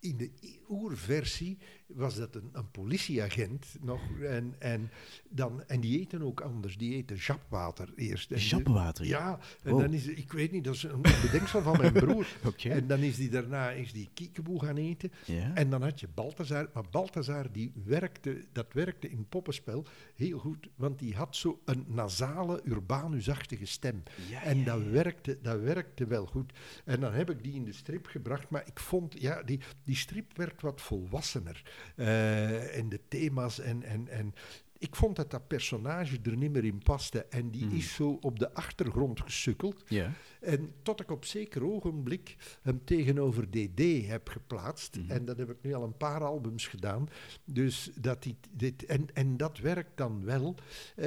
[0.00, 0.30] in de
[0.68, 1.58] oerversie
[1.94, 4.00] was dat een, een politieagent nog.
[4.20, 4.90] En, en,
[5.28, 6.76] dan, en die eten ook anders.
[6.76, 8.30] Die eten japwater eerst.
[8.30, 9.06] En Japwater?
[9.06, 9.80] Ja, en Wow.
[9.80, 12.26] dan is, ik weet niet, dat is een bedenksel van mijn broer.
[12.44, 12.68] Oké.
[12.68, 15.12] En dan is die daarna is die kiekeboe gaan eten.
[15.24, 15.54] Ja.
[15.54, 20.68] En dan had je Balthazar, maar Balthazar die werkte, dat werkte in poppenspel heel goed,
[20.76, 24.02] want die had zo een nasale, urbanusachtige stem.
[24.30, 24.82] Ja, en dat.
[24.84, 26.52] Werkte, dat werkte wel goed.
[26.84, 29.96] En dan heb ik die in de strip gebracht, maar ik vond, ja, die, die
[29.96, 31.62] strip werd wat volwassener.
[31.96, 33.82] Eh, en de thema's en...
[33.82, 34.34] en, en
[34.78, 37.24] ik vond dat dat personage er niet meer in paste.
[37.30, 37.76] En die Mhm.
[37.76, 39.82] is zo op de achtergrond gesukkeld.
[39.88, 40.12] Ja.
[40.44, 44.96] En tot ik op zeker ogenblik hem tegenover DD heb geplaatst.
[44.96, 45.10] Mhm.
[45.10, 47.08] En dat heb ik nu al een paar albums gedaan.
[47.44, 50.54] Dus dat die, dit, en, en dat werkt dan wel.
[50.96, 51.06] Eh,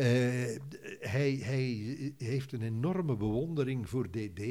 [0.99, 4.41] hij, hij heeft een enorme bewondering voor DD.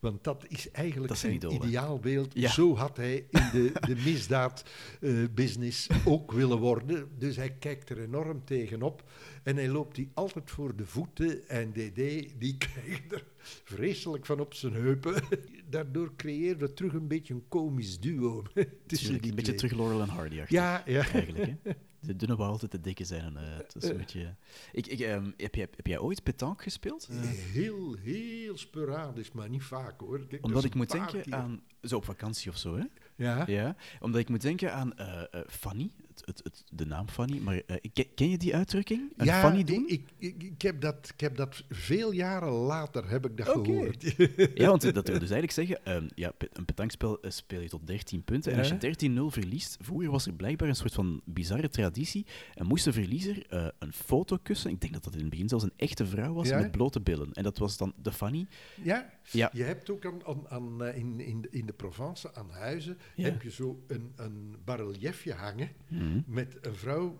[0.00, 1.68] Want dat is eigenlijk Dat is zijn zijn idool, hè?
[1.68, 2.34] ideaalbeeld.
[2.34, 2.50] Ja.
[2.50, 7.08] Zo had hij in de, de misdaadbusiness ook willen worden.
[7.18, 9.04] Dus hij kijkt er enorm tegenop.
[9.42, 11.48] En hij loopt die altijd voor de voeten.
[11.48, 11.94] En DD,
[12.38, 13.24] die krijgt er
[13.64, 15.22] vreselijk van op zijn heupen.
[15.70, 18.42] Daardoor creëerde terug een beetje een komisch duo.
[18.86, 20.34] tussen een beetje terug Laurel en Hardy.
[20.48, 21.08] Ja, ja.
[21.08, 21.72] Eigenlijk, hè?
[22.00, 23.22] De dunne wou altijd de dikke zijn.
[23.22, 24.34] En, eh, het is een beetje...
[24.72, 27.08] Ik, ik, ehm, heb, jij, heb jij ooit petanque gespeeld?
[27.10, 30.26] Eh, Heel, heel sporadisch, maar niet vaak hoor.
[30.26, 31.34] Kijk, omdat ik moet denken keer.
[31.34, 31.62] aan...
[31.82, 32.84] Zo op vakantie of zo, hè?
[33.16, 33.44] Ja?
[33.46, 35.90] Ja, omdat ik moet denken aan eh, eh, Fanny,
[36.24, 37.38] het, het, het, de naam Fanny.
[37.38, 37.76] Maar eh,
[38.14, 39.12] ken, je die uitdrukking?
[39.16, 39.84] Een ja, Fanny doen?
[39.88, 43.70] Ik, ik, ik, heb dat, ik heb dat veel jaren later heb ik dat Oké.
[43.70, 44.04] gehoord.
[44.54, 47.86] Ja, want dat wil dus eigenlijk zeggen, ehm, ja, een petankspel eh, speel je tot
[47.86, 48.52] 13 punten.
[48.52, 52.26] En als je 13-0 verliest, vroeger was er blijkbaar een soort van bizarre traditie.
[52.54, 55.48] En moest de verliezer eh, een foto kussen, ik denk dat dat in het begin
[55.48, 56.58] zelfs een echte vrouw was, Ja.
[56.58, 57.32] met blote billen.
[57.32, 58.46] En dat was dan de Fanny.
[58.82, 59.50] Ja, Ja.
[59.52, 62.98] je hebt ook aan, aan, aan, eh, in, in, de- in de Provence, aan huizen,
[63.14, 63.24] Ja.
[63.24, 66.20] heb je zo een, een barreliefje hangen Mhm.
[66.26, 67.18] met een vrouw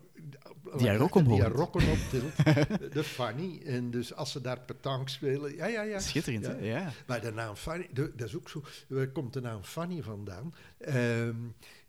[0.77, 2.37] Die haar rok omhoog die haar rokken optilt.
[2.95, 3.61] de Fanny.
[3.65, 5.99] En dus als ze daar petanque spelen, ja, ja, ja.
[5.99, 6.51] Schitterend, Ja.
[6.57, 6.59] hè?
[6.67, 6.93] Ja.
[7.07, 8.63] Maar de naam Fanny, de- dat is ook zo.
[8.89, 10.55] Waar komt de naam Fanny vandaan?
[10.79, 11.37] Ehm,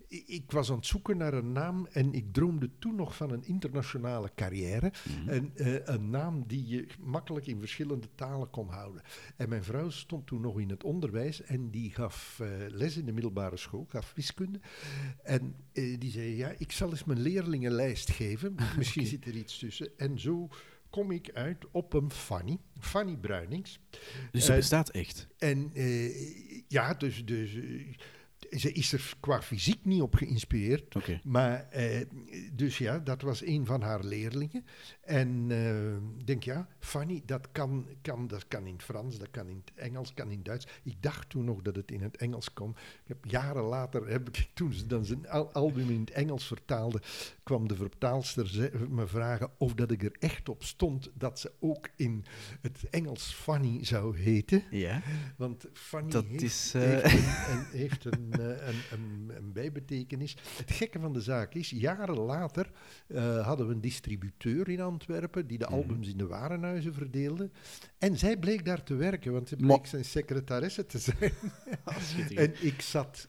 [0.08, 3.46] ik, was aan het zoeken naar een naam en ik droomde toen nog van een
[3.46, 4.92] internationale carrière.
[5.04, 5.30] Mhm.
[5.30, 9.02] En eh, een naam die je makkelijk in verschillende talen kon houden.
[9.36, 13.06] En mijn vrouw stond toen nog in het onderwijs en die gaf eh, les in
[13.06, 14.60] de middelbare school, gaf wiskunde.
[15.24, 18.56] En eh, die zei, ja, ik zal eens mijn leerlingenlijst geven.
[18.78, 19.90] Misschien zit er iets tussen.
[19.98, 20.50] En zo
[20.90, 23.80] kom ik uit op een Fanny, Fanny Bruinings.
[24.32, 25.28] Dus ze Eh, bestaat echt.
[25.38, 25.72] En
[26.68, 27.58] ja, dus, dus
[28.50, 30.96] ze is er qua fysiek niet op geïnspireerd.
[31.24, 32.06] Maar, eh,
[32.54, 34.66] dus ja, dat was een van haar leerlingen.
[35.02, 39.32] En eh, ik denk, ja, Fanny, dat kan, kan, dat kan in het Frans, dat
[39.32, 40.68] kan in het Engels, kan in het Duits.
[40.84, 42.70] Ik dacht toen nog dat het in het Engels kon.
[42.70, 46.48] Ik heb, jaren later, heb ik, toen ze dan zijn al- album in het Engels
[46.48, 47.02] vertaalde,
[47.48, 51.90] kwam de vertaalster me vragen of dat ik er echt op stond dat ze ook
[51.96, 52.26] in
[52.62, 54.64] het Engels Fanny zou heten.
[54.72, 55.02] Ja.
[55.38, 60.38] Want Fanny Dat heeft, is, eh, heeft, een, een- heeft een, eh, een, een, bijbetekenis.
[60.58, 62.72] Het gekke van de zaak is, jaren later
[63.08, 65.74] eh, hadden we een distributeur in Antwerpen die de Mhm.
[65.74, 67.50] albums in de warenhuizen verdeelde.
[67.98, 71.32] En zij bleek daar te werken, want ze bleek zijn secretaresse te zijn.
[72.36, 73.28] En ik zat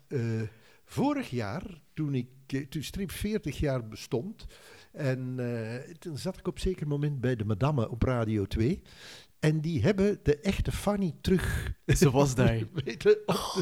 [0.88, 1.62] vorig jaar,
[1.94, 4.46] toen, ik, eh, toen Strip 40 jaar bestond,
[4.92, 8.83] en eh, toen zat ik op zeker moment bij de Madame op Radio 2.
[9.40, 11.72] En die hebben de echte Fanny terug.
[11.87, 12.59] Ze was daar.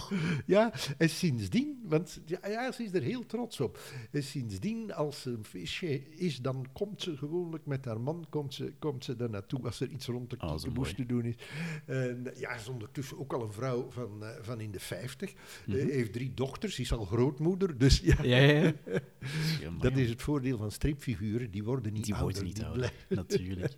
[0.46, 3.78] Ja, en sindsdien, want ja, ja, ze is er heel trots op.
[4.10, 8.54] En sindsdien, als er een feestje is, dan komt ze gewoonlijk met haar man, komt
[8.54, 10.94] ze, komt ze daar naartoe als er iets rond de Oh, mooi.
[10.94, 11.34] te doen is.
[11.86, 15.32] En ja, ze is ondertussen ook al een vrouw van, eh, van in de 50.
[15.66, 15.76] Mhm.
[15.78, 17.78] Eh, heeft drie dochters, is al grootmoeder.
[17.78, 18.72] Dus ja, Ja, ja,
[19.80, 21.50] dat is het voordeel van stripfiguren.
[21.50, 22.32] Die worden niet Die ouder.
[22.32, 23.76] worden niet die ouder, natuurlijk.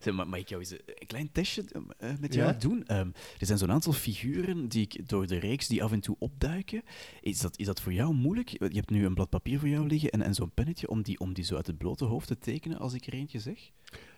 [0.00, 1.64] Zeg, maar ik jou eens een een klein testje
[1.98, 2.52] eh, met jou Ja?
[2.58, 2.86] doen?
[2.86, 3.08] Ehm,
[3.38, 6.82] er zijn zo'n aantal figuren die ik door de reeks die af en toe opduiken.
[7.20, 8.48] Is dat, is dat voor jou moeilijk?
[8.48, 11.18] Je hebt nu een blad papier voor jou liggen en, en zo'n pennetje om die,
[11.20, 13.70] om die zo uit het blote hoofd te tekenen als ik er eentje zeg.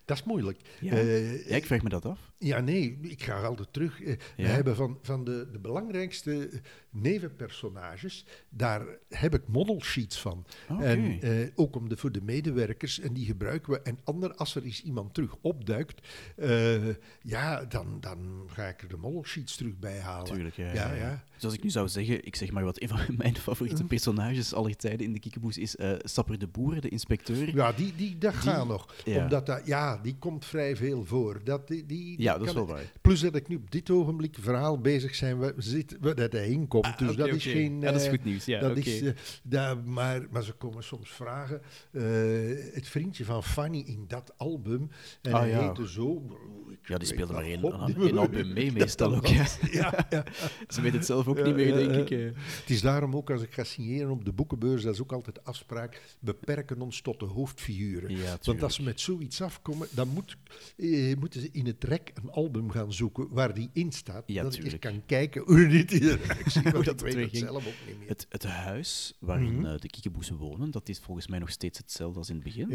[0.06, 0.60] Dat is moeilijk.
[0.80, 0.92] Ja.
[0.92, 2.32] Eh, Ja, ik vraag me dat af.
[2.38, 4.02] Ja, nee, ik ga altijd terug.
[4.02, 6.50] Eh, We hebben van, van de, de belangrijkste
[6.90, 10.46] nevenpersonages, daar heb ik model sheets van.
[10.70, 10.84] Oké.
[10.84, 13.80] En eh, ook om de, voor de medewerkers, en die gebruiken we.
[13.82, 16.06] En ander, als er eens iemand terug opduikt,
[17.22, 20.32] ja, dan, dan ga ik er de model sheets terug bij halen.
[20.32, 21.24] Tuurlijk, ja, ja.
[21.36, 23.88] Dus als ik nu zou zeggen, ik zeg maar wat, een van mijn favoriete Mhm.
[23.88, 27.54] personages aller tijden in de Kiekeboes is eh Sapper de Boer, de inspecteur.
[27.54, 28.94] Ja, die, die, dat gaat nog.
[29.04, 29.22] ja.
[29.22, 31.40] Omdat dat, ja, die komt vrij veel voor.
[31.44, 32.92] Dat, die, die, Ja, dat is wel waar.
[33.00, 35.54] Plus dat ik nu op dit ogenblik verhaal bezig zijn, we
[36.00, 36.84] we- dat hij inkomt.
[36.84, 37.80] Ah, dus dat is geen...
[37.80, 38.44] Ja, dat is eh, goed nieuws.
[38.44, 39.02] Ja, dat is,
[39.50, 41.60] eh, maar, maar ze komen soms vragen.
[42.72, 44.90] het vriendje van Fanny in dat album.
[45.22, 45.60] En Ah, hij ja.
[45.66, 46.22] heette zo.
[46.70, 49.26] ik Ja, die speelde maar één, album mee meestal ook.
[49.26, 49.46] Ja,
[50.10, 50.24] ja.
[50.68, 51.96] Ze weet het zelf ook Ja, niet meer, denk ja.
[51.96, 52.10] ik.
[52.10, 52.40] eh.
[52.60, 55.34] Het is daarom ook als ik ga signeren op de boekenbeurs, dat is ook altijd
[55.34, 58.16] de afspraak, beperken ons tot de hoofdfiguren.
[58.16, 60.36] Ja, Want als ze met zoiets afkomen, dan moet,
[60.76, 64.22] eh, moeten ze in het rek een album gaan zoeken waar die in staat.
[64.26, 64.82] Ja, dat ik tuurlijk.
[64.82, 65.98] kan kijken hoe dit
[66.72, 68.08] Want dat ik weet het zelf ook niet meer.
[68.08, 69.66] Het, het huis waarin Mhm.
[69.66, 72.70] eh, de kiekeboezen wonen, dat is volgens mij nog steeds hetzelfde als in het begin.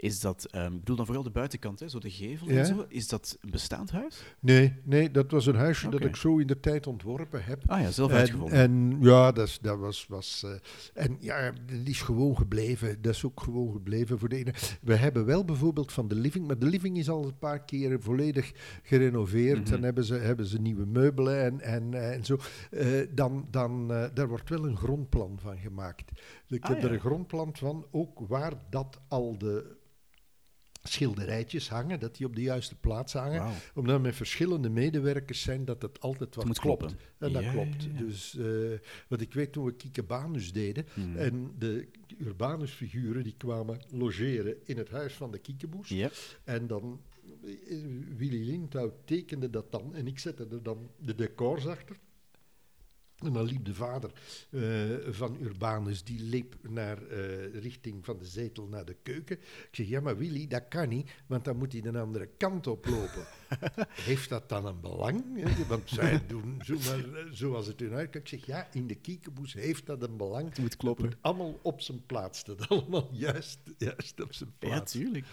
[0.00, 2.58] Is dat, ehm, ik bedoel dan vooral de buitenkant, hè, zo de gevel Ja.
[2.58, 2.84] en zo.
[2.88, 4.22] Is dat een bestaand huis?
[4.40, 7.62] Nee, nee, dat was een huisje dat ik zo in de tijd ontworpen heb.
[7.66, 8.58] Ah ja, zelf En, uitgevonden.
[8.58, 10.06] en ja, dat, dat was.
[10.08, 13.02] was eh, en ja, die is gewoon gebleven.
[13.02, 14.54] Dat is ook gewoon gebleven voor de ene.
[14.82, 18.02] We hebben wel bijvoorbeeld van de living, maar de living is al een paar keer
[18.02, 19.60] volledig gerenoveerd.
[19.60, 19.70] Mhm.
[19.70, 22.36] Dan hebben ze, hebben ze nieuwe meubelen en, en, eh, en zo.
[22.70, 26.10] Eh, dan, dan, daar wordt wel een grondplan van gemaakt.
[26.48, 29.76] Ik Ah, heb er een grondplan van, ook waar dat al de
[30.92, 33.52] schilderijtjes hangen, dat die op de juiste plaats hangen.
[33.74, 36.78] Omdat met verschillende medewerkers zijn, dat het altijd wat moet klopt.
[36.78, 36.98] kloppen.
[37.18, 37.82] En dat Ja, klopt.
[37.82, 37.98] ja, ja.
[37.98, 38.44] Dus eh,
[39.08, 41.16] wat ik weet toen we Kiekebanus deden, Hmm.
[41.16, 41.88] en de
[42.20, 45.88] Urbanus-figuren die kwamen logeren in het huis van de Kiekeboes.
[45.88, 46.10] Ja.
[46.44, 47.00] En dan,
[47.44, 47.50] eh,
[48.16, 51.96] Willy Lindau tekende dat dan, en ik zette er dan de decors achter.
[53.18, 54.10] En dan liep de vader
[54.50, 54.62] eh,
[55.08, 59.36] van Urbanus, die liep naar eh, richting van de zetel naar de keuken.
[59.38, 62.66] Ik zeg, ja maar Willy, dat kan niet, want dan moet hij de andere kant
[62.66, 63.26] oplopen.
[64.08, 65.24] Heeft dat dan een belang?
[65.34, 65.66] hè?
[65.66, 68.16] Want zij doen zo maar, eh, zoals het hun uitkomt.
[68.32, 70.48] Ik zeg, ja, in de kiekeboes heeft dat een belang.
[70.48, 71.04] Het moet kloppen.
[71.04, 72.44] Het moet allemaal op zijn plaats.
[72.44, 74.92] Dat allemaal juist, juist op zijn Ja, plaats.
[74.92, 75.26] tuurlijk.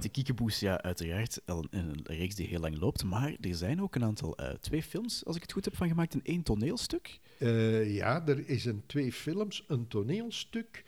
[0.00, 3.04] De Kiekeboes, ja, uiteraard een, een reeks die heel lang loopt.
[3.04, 5.88] Maar er zijn ook een aantal, eh, twee films, als ik het goed heb, van
[5.88, 7.18] gemaakt en één toneelstuk.
[7.38, 10.84] Eh, ja, er is een twee films, een toneelstuk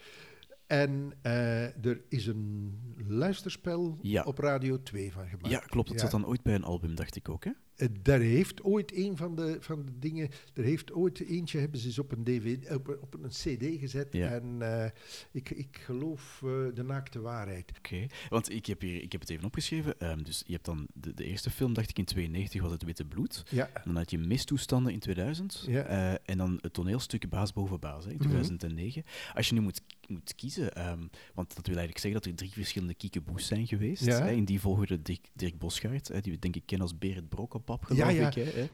[0.68, 4.22] en eh, er is een luisterspel Ja.
[4.22, 5.48] op Radio 2 van gemaakt.
[5.50, 5.88] Ja, klopt.
[5.88, 6.02] Dat Ja.
[6.02, 7.50] zat dan ooit bij een album, dacht ik ook, hè?
[7.78, 11.80] Eh, daar heeft ooit een van de, van de dingen, er heeft ooit eentje, hebben
[11.80, 14.28] ze eens op een, DVD, op, op een CD gezet Ja.
[14.28, 14.90] en eh,
[15.32, 17.72] ik, ik geloof eh, de naakte waarheid.
[17.78, 20.00] Oké, want ik heb, hier, ik heb het even opgeschreven.
[20.00, 22.82] Ehm, dus je hebt dan de, de eerste film, dacht ik in 92, was het
[22.82, 23.42] Witte Bloed.
[23.50, 25.64] Ja, Dan had je Mistoestanden in 2000.
[25.66, 25.82] Ja.
[25.84, 28.28] eh, en dan het toneelstuk Baas boven Baas hè, in Mhm.
[28.28, 29.02] 2009.
[29.34, 31.00] Als je nu moet, moet kiezen, ehm,
[31.34, 34.04] want dat wil eigenlijk zeggen dat er drie verschillende kiekeboes zijn geweest.
[34.04, 34.22] Ja.
[34.24, 37.28] Hè, in die volgorde Dirk, Dirk Bosgaard, hè, die we denk ik kennen als Berend
[37.28, 38.28] Brokenpap, Ja, geloof ja.
[38.28, 38.34] ik.
[38.34, 38.68] Hè, hè.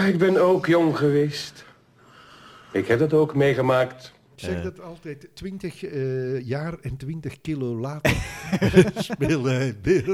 [0.00, 1.64] Ah, Ik ben ook jong geweest.
[2.72, 4.12] Ik heb dat ook meegemaakt.
[4.34, 4.62] ik zeg Eh.
[4.62, 8.16] dat altijd, 20 eh, jaar en 20 kilo later
[8.96, 10.04] speelde hij.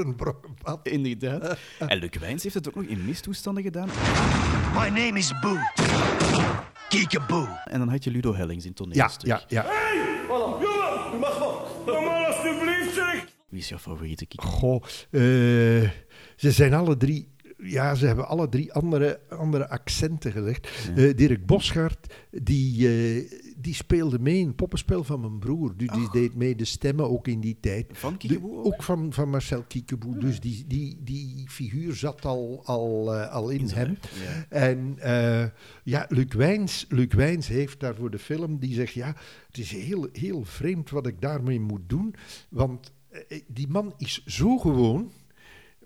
[0.83, 1.57] Inderdaad.
[1.79, 3.87] en Luc Wijns heeft het ook nog in Mistoestanden gedaan.
[4.73, 5.57] My name is Boo.
[6.89, 7.47] Kiekaboo.
[7.65, 9.27] En dan had je Ludo Hellings in Ja, toneelstuk.
[9.27, 9.65] ja, ja.
[10.27, 11.83] Jongen, u mag wel.
[11.85, 13.25] Normaal alstublieft zeg.
[13.49, 14.41] Wie is jouw favoriete kiek?
[14.41, 15.21] Goh, eh,
[16.35, 17.27] ze zijn alle drie.
[17.61, 20.69] Ja, ze hebben alle drie andere, andere accenten gelegd.
[20.95, 25.77] Eh, Dirk Bosgaard, die, eh, die speelde mee in het poppenspel van mijn broer.
[25.77, 27.85] Dus die deed mee de stemmen ook in die tijd.
[27.91, 28.65] Van Kiekeboe ook?
[28.65, 30.17] ook van, van Marcel Kiekeboe.
[30.17, 33.97] Dus die, die, die figuur zat al, al, eh, al in, hem.
[34.23, 34.45] ja.
[34.49, 34.97] En
[35.83, 39.15] ja, Luc Wijns, Luc Wijns heeft daar voor de film, die zegt, ja,
[39.47, 42.15] het is heel, heel vreemd wat ik daarmee moet doen,
[42.49, 42.93] want
[43.47, 45.11] die man is zo gewoon.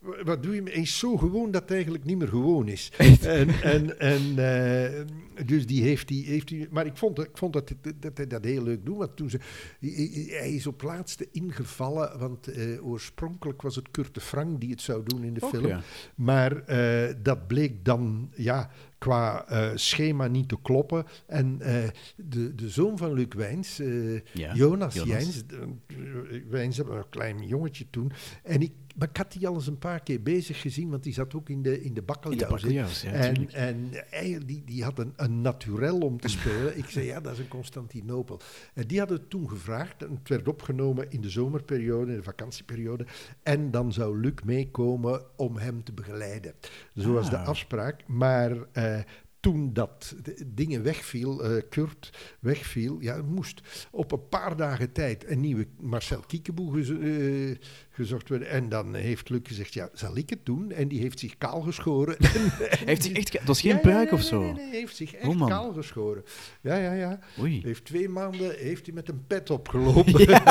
[0.04, 0.62] Wa- Wat doe je?
[0.64, 2.92] Hij is zo gewoon dat het eigenlijk niet meer gewoon is.
[3.22, 5.02] En, en, en eh,
[5.46, 6.68] dus die heeft die, heeft die.
[6.72, 8.98] Maar ik vond, ik vond dat, dat, dat hij dat heel leuk doet.
[8.98, 9.40] Want toen ze,
[9.80, 12.20] hij- hij is op laatste ingevallen.
[12.20, 15.66] Want eh, oorspronkelijk was het Kurt de Frank die het zou doen in de film.
[16.16, 21.06] Maar eh, dat bleek dan ja, qua schema niet te kloppen.
[21.28, 21.58] En
[22.16, 23.78] de, de zoon van Luc Wijns,
[24.34, 25.10] Ja, Jonas, Jonas.
[25.12, 25.44] Jijns,
[26.50, 28.12] Wijns, was een klein jongetje toen.
[28.44, 31.14] En ik, maar ik had die al eens een paar keer bezig gezien, want die
[31.14, 32.58] zat ook in de, in de bakkeljauw.
[32.58, 36.78] ja, en en eigenlijk, die, die had een, een naturel om te spelen.
[36.78, 38.40] ik zei, ja, dat is een Constantinopel.
[38.74, 40.04] En die hadden het toen gevraagd.
[40.04, 43.06] En het werd opgenomen in de zomerperiode, in de vakantieperiode.
[43.44, 46.54] En dan zou Luc meekomen om hem te begeleiden.
[46.96, 47.48] Zo was de Ah.
[47.48, 48.08] afspraak.
[48.08, 49.00] Maar eh,
[49.40, 55.40] toen dat dingen wegviel, eh, Kurt wegviel, ja, moest op een paar dagen tijd een
[55.40, 57.58] nieuwe Marcel Kiekeboe eh,
[57.96, 58.48] gezocht worden.
[58.50, 60.72] En dan heeft Luc gezegd, ja, zal ik het doen?
[60.72, 62.16] En die heeft zich kaal geschoren.
[62.86, 63.32] Heeft hij echt...
[63.32, 64.42] Dat was geen Ja, ja, pruik of zo?
[64.42, 65.50] Nee, nee, heeft zich Oh, echt man.
[65.50, 66.24] kaal geschoren.
[66.62, 67.20] Ja, ja, ja.
[67.40, 67.62] Oei.
[67.64, 70.28] Heeft twee maanden heeft hij met een pet opgelopen.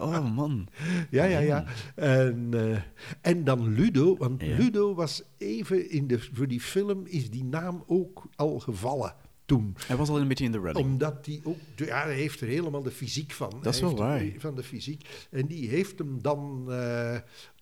[0.00, 0.68] Oh, man.
[1.10, 1.64] Ja, ja, ja.
[1.94, 2.76] En, eh,
[3.20, 4.42] en dan Ludo, want.
[4.42, 9.14] Ludo was even in de, voor die film is die naam ook al gevallen
[9.50, 9.76] toen.
[9.86, 10.86] Hij was al een beetje in de running.
[10.86, 13.50] Omdat die ook, ja, hij heeft er helemaal de fysiek van.
[13.62, 14.24] Dat is Hij wel waar.
[14.38, 15.26] Van de fysiek.
[15.30, 17.18] En die heeft hem dan eh,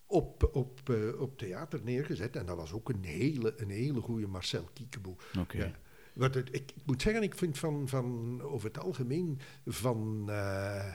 [0.06, 2.36] op, op, eh, op theater neergezet.
[2.36, 5.16] En dat was ook een hele, een hele goede Marcel Kiekeboe.
[5.38, 5.58] Oké.
[5.58, 5.72] Ja.
[6.12, 10.92] Wat het, ik, ik moet zeggen, ik vind van, van over het algemeen van eh,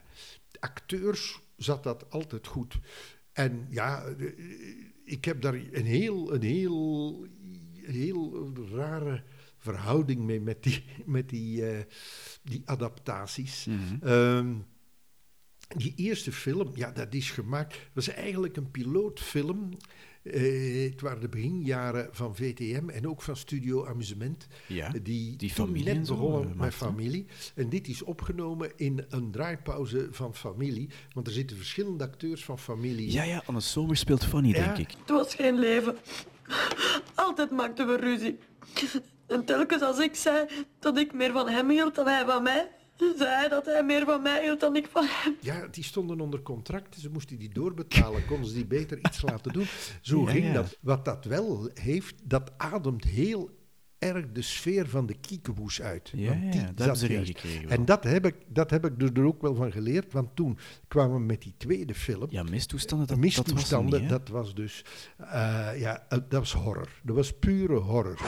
[0.60, 2.80] acteurs zat dat altijd goed.
[3.32, 4.06] En ja,
[5.04, 7.26] ik heb daar een heel, een heel,
[7.82, 9.24] heel rare
[9.64, 11.84] verhouding mee met die, met die, eh,
[12.44, 13.68] die adaptaties.
[14.02, 14.54] Ehm,
[15.78, 17.76] die eerste film, ja, dat is gemaakt.
[17.94, 19.78] was eigenlijk een pilootfilm.
[20.24, 24.48] Eh, het waren de beginjaren van VTM en ook van Studio Amusement.
[24.68, 27.26] Ja, die, die toen familie net begonnen eh, met familie.
[27.56, 30.90] En dit is opgenomen in een draaipauze van familie.
[31.14, 33.12] Want er zitten verschillende acteurs van familie.
[33.12, 34.66] Ja, ja, Anne Somers speelt Fanny, Ja.
[34.66, 34.96] denk ik.
[35.00, 35.96] Het was geen leven.
[37.16, 38.38] Altijd maakten we ruzie.
[39.28, 40.48] En telkens als ik zei
[40.80, 44.06] dat ik meer van hem hield dan hij van mij, zei hij dat hij meer
[44.06, 45.36] van mij hield dan ik van hem.
[45.40, 46.96] Ja, die stonden onder contract.
[47.00, 48.26] Ze moesten die doorbetalen.
[48.26, 49.66] Konden ze die beter iets laten doen.
[50.02, 50.54] Zo Ja, ging ja.
[50.54, 50.78] dat.
[50.82, 53.50] Wat dat wel heeft, dat ademt heel
[54.04, 56.12] erg de sfeer van de kiekeboes uit.
[56.16, 57.78] Ja, Want ja, die dat hebben ze erin gekregen wel.
[57.78, 60.14] En dat heb, ik, dat heb ik er ook wel van geleerd.
[60.14, 62.28] Want toen kwamen we met die tweede film.
[62.30, 64.18] Ja, mistoestanden, dat, Mistoestanden, dat was niet, hè?
[64.18, 64.86] dat was dus...
[65.18, 66.90] eh, ja, eh, dat was horror.
[67.04, 68.20] Dat was pure horror.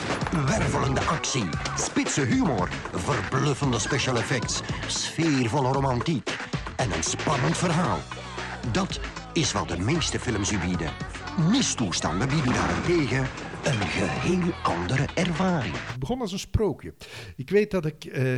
[0.45, 1.43] Wervelende actie,
[1.77, 6.35] spitse humor, verbluffende special effects, sfeervolle romantiek
[6.75, 7.99] en een spannend verhaal.
[8.71, 8.99] Dat
[9.33, 10.91] is wat de meeste films u bieden.
[11.51, 13.27] Mistoestanden bieden daarentegen
[13.65, 15.75] een geheel andere ervaring.
[15.77, 16.93] Het begon als een sprookje.
[17.35, 18.37] Ik weet dat ik, eh,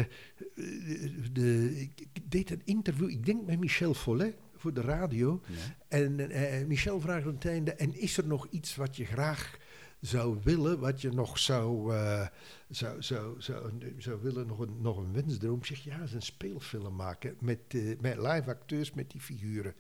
[1.32, 1.74] de,
[2.14, 5.42] ik deed een interview, ik denk met Michel Follet voor de radio.
[5.88, 9.58] En eh, Michel vraagt aan het einde, en is er nog iets wat je graag
[10.02, 12.28] zou willen, wat je nog zou, eh,
[12.70, 15.64] zou, zou, zou, zou willen, nog een, nog een wensdroom?
[15.64, 19.74] Zeg, ja, eens een speelfilm maken met, eh, met live acteurs, met die figuren.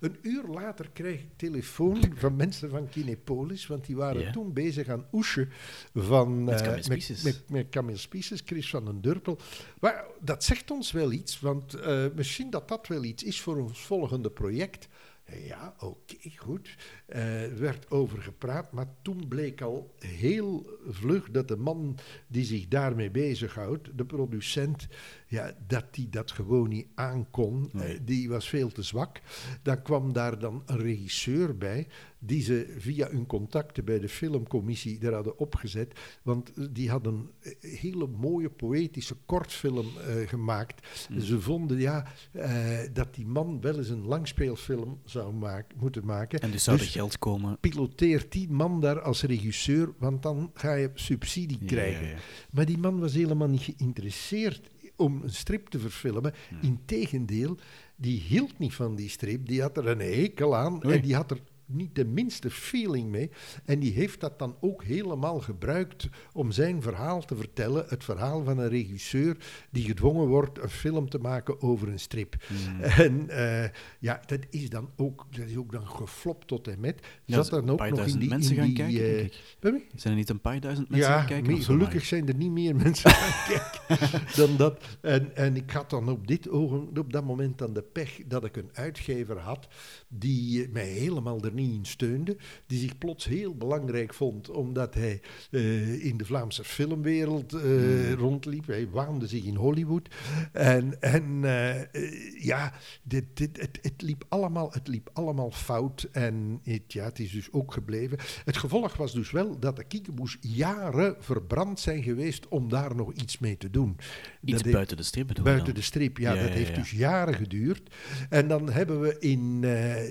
[0.00, 4.88] Een uur later kreeg ik telefoon van mensen van Kinepolis, want die waren toen bezig
[4.88, 5.48] aan Oesje
[5.94, 6.44] van...
[6.44, 7.22] Met eh, Camille Spices.
[7.22, 9.38] met, met Camille Spices, Chris van den Durpel.
[9.80, 11.76] Maar dat zegt ons wel iets, want
[12.14, 14.88] misschien dat dat wel iets is voor ons volgende project.
[15.36, 16.76] Ja, oké, goed.
[17.06, 22.44] Eh, Er werd over gepraat, maar toen bleek al heel vlug dat de man die
[22.44, 24.88] zich daarmee bezighoudt, de producent,
[25.26, 27.70] ja, dat die dat gewoon niet aankon.
[27.72, 29.20] Eh, die was veel te zwak.
[29.62, 31.86] Dan kwam daar dan een regisseur bij,
[32.18, 35.98] die ze via hun contacten bij de filmcommissie er hadden opgezet.
[36.22, 40.86] Want eh, die hadden een hele mooie poëtische kortfilm eh, gemaakt.
[41.20, 45.34] Ze vonden ja, eh, dat die man wel eens een langspeelfilm zou
[45.76, 46.40] moeten maken.
[46.40, 47.58] En dus zou er Dus geld komen.
[47.60, 52.02] piloteert die man daar als regisseur, want dan ga je subsidie krijgen.
[52.06, 52.16] ja, ja.
[52.50, 56.34] Maar die man was helemaal niet geïnteresseerd om een strip te verfilmen.
[56.60, 57.56] Integendeel,
[57.96, 59.46] die hield niet van die strip.
[59.46, 60.94] Die had er een hekel aan Oei.
[60.96, 63.30] en die had er niet de minste feeling mee.
[63.64, 67.84] En die heeft dat dan ook helemaal gebruikt om zijn verhaal te vertellen.
[67.88, 69.36] Het verhaal van een regisseur
[69.70, 72.36] die gedwongen wordt een film te maken over een strip.
[72.46, 72.80] Hmm.
[73.08, 77.06] En eh, ja, dat is dan ook, dat is ook dan geflopt tot en met.
[77.24, 78.28] Ja, Zat dan een ook paar nog in die...
[78.28, 79.20] mensen in gaan die, kijken,
[79.60, 79.80] eh?
[79.94, 81.62] Zijn er niet een paar duizend mensen Ja, gaan kijken?
[81.62, 84.84] gelukkig zijn er niet meer mensen gaan kijken dan dat.
[85.00, 88.44] En, en ik had dan op, dit ogen, op dat moment dan de pech dat
[88.44, 89.68] ik een uitgever had
[90.08, 92.36] die mij helemaal er steunde.
[92.66, 98.66] Die zich plots heel belangrijk vond omdat hij eh, in de Vlaamse filmwereld eh, rondliep.
[98.66, 100.08] Hij waande zich in Hollywood.
[100.52, 106.08] En, en eh, ja, dit, dit, het, het, liep allemaal, het liep allemaal fout.
[106.12, 108.18] En het, ja, het is dus ook gebleven.
[108.44, 113.12] Het gevolg was dus wel dat de kiekeboes jaren verbrand zijn geweest om daar nog
[113.12, 113.96] iets mee te doen.
[114.44, 115.74] Iets Dat buiten de strip bedoel Buiten dan?
[115.74, 116.76] de strip, ja, Ja, dat ja, heeft ja.
[116.76, 117.94] dus jaren geduurd.
[118.28, 119.60] En dan hebben we in,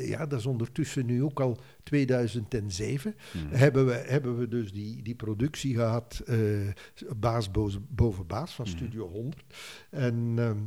[0.08, 3.48] ja, dat is ondertussen nu ook al 2007, Hmm.
[3.52, 6.38] hebben, we, hebben we dus die, die productie gehad, eh,
[7.18, 8.76] Baas boven, boven Baas van Hmm.
[8.76, 9.44] Studio 100.
[9.90, 10.34] En...
[10.38, 10.58] ehm,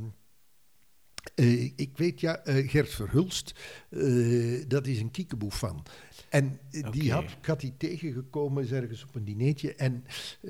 [1.35, 3.55] eh, ik weet ja, eh, Gert Verhulst,
[3.91, 5.83] eh, dat is een kiekeboe van.
[6.29, 6.59] En
[6.91, 9.75] die had, ik had die tegengekomen is ergens op een dineetje.
[9.75, 10.05] En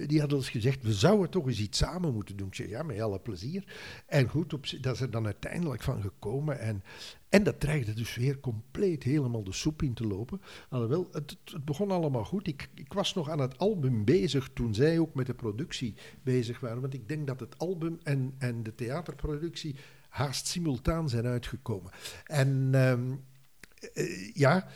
[0.06, 2.46] die had ons gezegd, we zouden toch eens iets samen moeten doen.
[2.46, 3.64] Ik zei, ja, met alle plezier.
[4.06, 6.58] En goed, op, dat is er dan uiteindelijk van gekomen.
[6.60, 6.82] En,
[7.28, 10.40] en dat dreigde dus weer compleet helemaal de soep in te lopen.
[10.68, 12.46] Alhoewel, het, het- het begon allemaal goed.
[12.46, 16.60] Ik, ik was nog aan het album bezig toen zij ook met de productie bezig
[16.60, 16.80] waren.
[16.80, 19.76] Want ik denk dat het album en, en de theaterproductie
[20.10, 21.92] haast simultaan zijn uitgekomen.
[22.24, 22.68] En...
[22.72, 23.12] ehm,
[23.80, 24.68] eh, ja,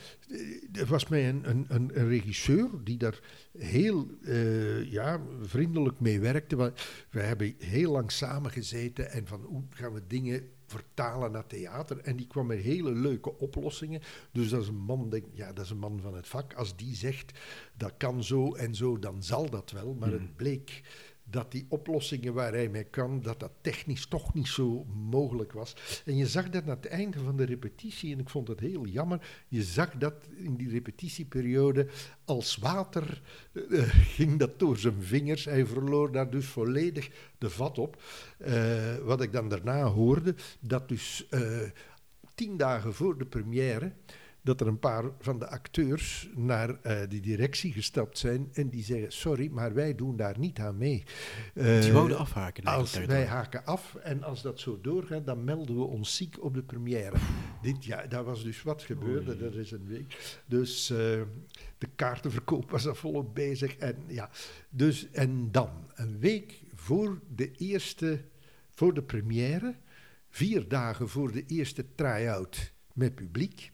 [0.72, 3.20] er was mij een, een, een, regisseur die daar
[3.58, 6.72] heel eh, ja, vriendelijk mee werkte.
[7.10, 11.98] We hebben heel lang samengezeten en van hoe gaan we dingen vertalen naar theater.
[11.98, 14.00] En die kwam met hele leuke oplossingen.
[14.32, 16.54] Dus dat is een man, denk, ja, dat is een man van het vak.
[16.54, 17.38] Als die zegt
[17.76, 19.94] dat kan zo en zo, dan zal dat wel.
[19.94, 20.82] Maar het bleek
[21.24, 26.02] dat die oplossingen waar hij mee kan, dat dat technisch toch niet zo mogelijk was.
[26.04, 28.86] En je zag dat aan het einde van de repetitie, en ik vond het heel
[28.86, 31.86] jammer, je zag dat in die repetitieperiode
[32.24, 33.22] als water
[33.52, 35.44] eh, ging dat door zijn vingers.
[35.44, 38.02] Hij verloor daar dus volledig de vat op.
[38.38, 41.60] Eh, wat ik dan daarna hoorde, dat dus eh,
[42.34, 43.92] tien dagen voor de première
[44.44, 48.84] dat er een paar van de acteurs naar uh, die directie gestapt zijn en die
[48.84, 51.02] zeggen: Sorry, maar wij doen daar niet aan mee.
[51.54, 52.64] Uh, die wouden afhaken.
[52.64, 56.54] Als wij haken af en als dat zo doorgaat, dan melden we ons ziek op
[56.54, 57.16] de première.
[57.62, 59.40] Dit jaar, daar was dus wat gebeurde, Oei.
[59.40, 60.40] dat is een week.
[60.46, 60.98] Dus uh,
[61.78, 63.76] de kaartenverkoop was er volop bezig.
[63.76, 64.30] En, ja,
[64.70, 68.24] dus, en dan, een week voor de eerste,
[68.70, 69.74] voor de première,
[70.28, 73.72] vier dagen voor de eerste try-out met publiek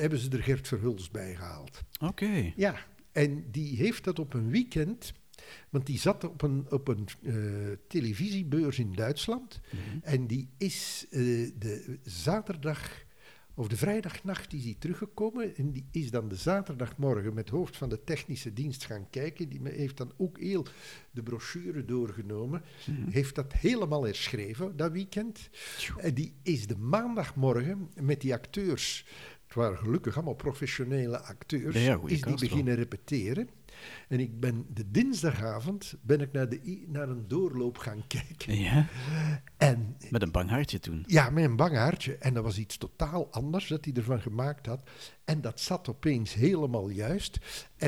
[0.00, 1.82] hebben ze er Gert Verhulst bij gehaald.
[1.94, 2.04] Oké.
[2.06, 2.52] Okay.
[2.56, 2.76] Ja,
[3.12, 5.12] en die heeft dat op een weekend,
[5.70, 9.60] want die zat op een, op een uh, televisiebeurs in Duitsland.
[9.72, 10.00] Mm -hmm.
[10.02, 13.04] En die is uh, de zaterdag,
[13.54, 15.56] of de vrijdagnacht is hij teruggekomen.
[15.56, 19.48] En die is dan de zaterdagmorgen met hoofd van de technische dienst gaan kijken.
[19.48, 20.66] Die heeft dan ook heel
[21.10, 22.62] de brochure doorgenomen.
[22.86, 23.08] Mm -hmm.
[23.08, 25.48] Heeft dat helemaal herschreven, dat weekend.
[25.96, 29.06] En die is de maandagmorgen met die acteurs
[29.54, 33.48] het waren gelukkig allemaal professionele acteurs, ja, is die beginnen repeteren.
[34.08, 38.58] En ik ben de dinsdagavond ben ik naar, de, naar een doorloop gaan kijken.
[38.58, 38.88] Ja?
[39.56, 41.04] En, met een bang hartje toen?
[41.06, 42.16] Ja, met een bang hartje.
[42.16, 44.82] En dat was iets totaal anders dat hij ervan gemaakt had.
[45.24, 47.38] En dat zat opeens helemaal juist.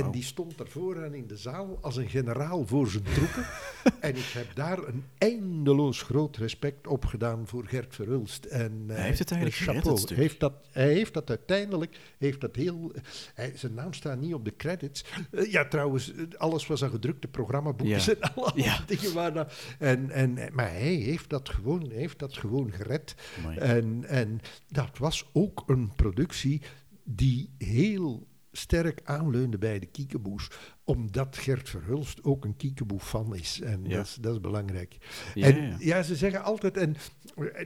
[0.04, 3.46] En die stond er vooraan in de zaal als een generaal voor zijn troepen.
[4.00, 8.44] en ik heb daar een eindeloos groot respect op gedaan voor Gert Verhulst.
[8.44, 9.98] En, hij heeft het eigenlijk chapeau.
[9.98, 12.92] gered, heeft dat, Hij heeft dat uiteindelijk, heeft dat heel...
[13.34, 15.04] Hij, zijn naam staat niet op de credits.
[15.30, 18.14] Uh, ja, trouwens, alles was aan gedrukte programmaboekjes Ja.
[18.14, 18.80] en alle Ja.
[18.86, 19.52] dingen waar dat...
[19.78, 23.14] En, en, maar hij heeft dat gewoon, heeft dat gewoon gered.
[23.38, 23.58] Amai.
[23.58, 26.62] En, en dat was ook een productie
[27.04, 28.26] die heel
[28.56, 30.50] sterk aanleunde bij de kiekeboes,
[30.84, 33.60] omdat Gert Verhulst ook een kiekeboe-fan is.
[33.60, 33.96] En Ja.
[33.96, 34.96] dat, is, dat is belangrijk.
[35.34, 35.76] Ja, en ja.
[35.78, 36.96] ja, ze zeggen altijd, en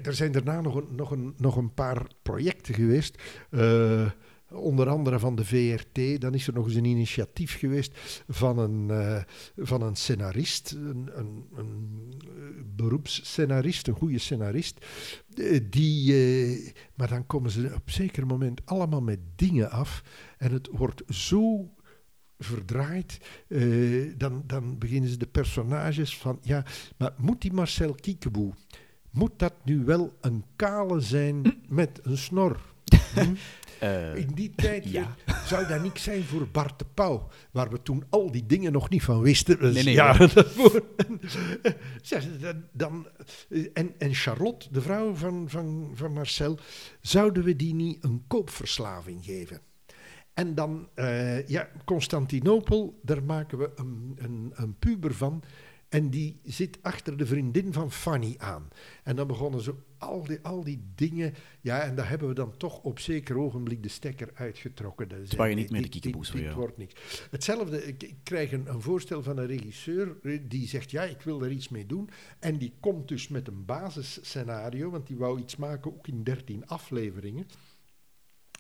[0.02, 3.22] er zijn daarna nog een, nog een, nog een paar projecten geweest.
[3.50, 4.10] eh,
[4.52, 6.20] Onder andere van de VRT.
[6.20, 9.22] Dan is er nog eens een initiatief geweest van een, eh,
[9.56, 12.28] van een scenarist, een, een, een eh,
[12.76, 14.86] beroepsscenarist, een goede scenarist.
[15.36, 20.02] eh, die, maar dan komen ze op een zeker moment allemaal met dingen af.
[20.38, 21.74] En het wordt zo
[22.38, 23.18] verdraaid.
[24.16, 26.38] dan, dan beginnen ze de personages van...
[26.42, 26.64] Ja,
[26.96, 28.52] maar moet die Marcel Kiekeboe...
[29.10, 32.60] Moet dat nu wel een kale zijn met een snor?
[33.14, 33.34] Hm?
[33.80, 35.14] Eh, In die tijd ja.
[35.44, 38.88] zou dat niks zijn voor Bart de Pauw, waar we toen al die dingen nog
[38.90, 39.58] niet van wisten.
[39.58, 40.82] Dus Nee, nee, jaren daarvoor.
[42.02, 43.06] Ja, dan- dan,
[43.74, 46.58] en, en Charlotte, de vrouw van, van, van Marcel,
[47.00, 49.60] zouden we die niet een koopverslaving geven?
[50.34, 55.42] En dan, eh, ja, Constantinopel, daar maken we een, een, een puber van.
[55.90, 58.68] En die zit achter de vriendin van Fanny aan.
[59.04, 61.34] En dan begonnen ze al die, al die dingen.
[61.60, 65.08] Ja, en daar hebben we dan toch op zeker ogenblik de stekker uitgetrokken.
[65.08, 66.94] Dat is- waren niet meer de kiekeboes voor dit wordt niks.
[67.30, 71.20] Hetzelfde, ik, ik krijg een, een voorstel van een regisseur eh, die zegt, ja, ik
[71.20, 72.10] wil er iets mee doen.
[72.38, 76.66] En die komt dus met een basisscenario, want die wou iets maken, ook in 13
[76.66, 77.46] afleveringen.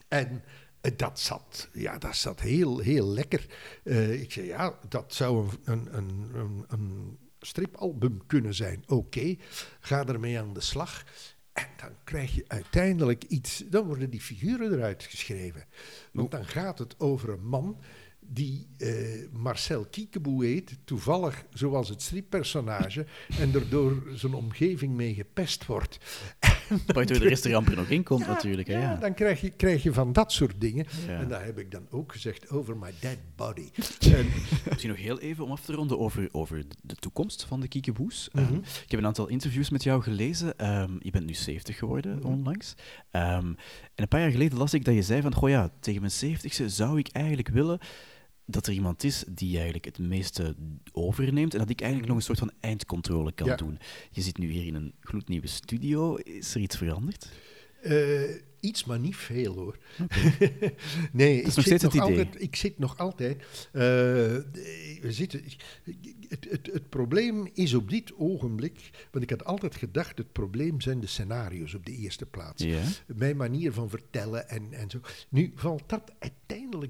[0.08, 0.42] En
[0.80, 3.46] eh, dat zat, ja, dat zat heel, heel lekker.
[3.84, 8.82] Eh, ik zei, ja, dat zou een, een, een, een stripalbum kunnen zijn.
[8.86, 9.36] Oké,
[9.80, 11.04] ga ermee aan de slag.
[11.52, 15.64] En dan krijg je uiteindelijk iets, dan worden die figuren eruit geschreven.
[16.12, 17.80] Want dan gaat het over een man
[18.32, 18.92] die eh,
[19.32, 23.06] Marcel Kiekeboe heet, toevallig zoals het strippersonage,
[23.38, 25.98] en er door zijn omgeving mee gepest wordt.
[26.86, 28.68] Waardoor de rest er amper nog in komt, Ja, natuurlijk.
[28.68, 30.86] hè, Ja, Ja, dan krijg je, krijg je van dat soort dingen.
[31.06, 31.18] Ja.
[31.20, 33.68] En daar heb ik dan ook gezegd over my dead body.
[34.16, 34.26] en,
[34.68, 38.28] Misschien nog heel even om af te ronden over, over de toekomst van de Kiekeboes.
[38.32, 38.44] Mhm.
[38.44, 40.58] Ehm, ik heb een aantal interviews met jou gelezen.
[40.58, 42.26] Ehm, je bent nu 70 geworden, Mhm.
[42.26, 42.74] onlangs.
[43.10, 43.56] Ehm, en
[43.94, 46.68] een paar jaar geleden las ik dat je zei van, goh ja, tegen mijn 70ste
[46.68, 47.78] zou ik eigenlijk willen
[48.50, 50.54] dat er iemand is die eigenlijk het meeste
[50.92, 53.46] overneemt en dat ik eigenlijk nog een soort van eindcontrole kan.
[53.46, 53.56] Ja.
[53.56, 53.78] doen.
[54.10, 56.14] Je zit nu hier in een gloednieuwe studio.
[56.16, 57.28] Is er iets veranderd?
[57.82, 58.20] eh,
[58.60, 59.78] Iets, maar niet veel hoor.
[61.12, 62.18] nee, ik nog zit, steeds nog het idee.
[62.18, 63.36] altijd, ik zit nog altijd.
[63.72, 63.82] eh,
[65.00, 65.42] we zitten,
[66.28, 68.90] het, het, het probleem is op dit ogenblik.
[69.10, 72.64] Want ik had altijd gedacht: het probleem zijn de scenario's op de eerste plaats.
[73.06, 75.00] Mijn manier van vertellen en, en zo.
[75.28, 76.40] Nu valt dat uiteindelijk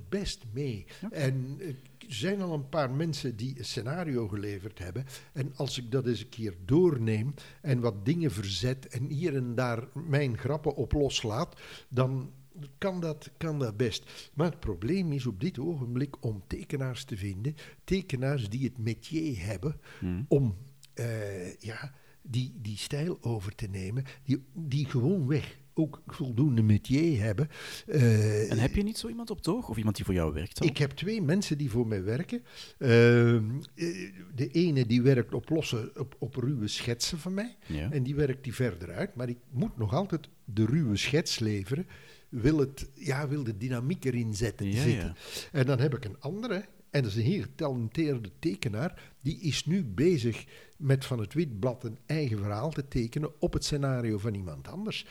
[0.08, 0.86] best mee.
[1.10, 5.06] En eh, er zijn al een paar mensen die een scenario geleverd hebben.
[5.32, 9.54] En als ik dat eens een keer doorneem en wat dingen verzet en hier en
[9.54, 12.32] daar mijn grappen op loslaat, dan
[12.78, 14.30] kan dat, kan dat best.
[14.34, 17.54] Maar het probleem is op dit ogenblik om tekenaars te vinden,
[17.84, 19.80] tekenaars die het métier hebben
[20.28, 20.56] om
[20.94, 27.48] eh, ja, die, die stijl over te nemen, die, die gewoonweg ook voldoende métier hebben.
[27.86, 29.68] Eh, En heb je niet zo iemand op het oog?
[29.68, 30.64] Of iemand die voor jou werkt?
[30.64, 32.42] ik heb twee mensen die voor mij werken.
[32.78, 37.56] Ehm, eh, de ene die werkt op losse, op, op ruwe schetsen van mij.
[37.66, 37.90] Ja.
[37.90, 39.14] En die werkt die verder uit.
[39.14, 41.86] Maar ik moet nog altijd de ruwe schets leveren.
[42.28, 45.06] Wil, het, ja, wil de dynamiek erin zetten, Ja, zitten.
[45.06, 45.14] ja.
[45.52, 46.64] En dan heb ik een andere.
[46.90, 49.12] En dat is een heel getalenteerde tekenaar.
[49.20, 50.44] Die is nu bezig
[50.76, 55.06] met van het witblad een eigen verhaal te tekenen op het scenario van iemand anders.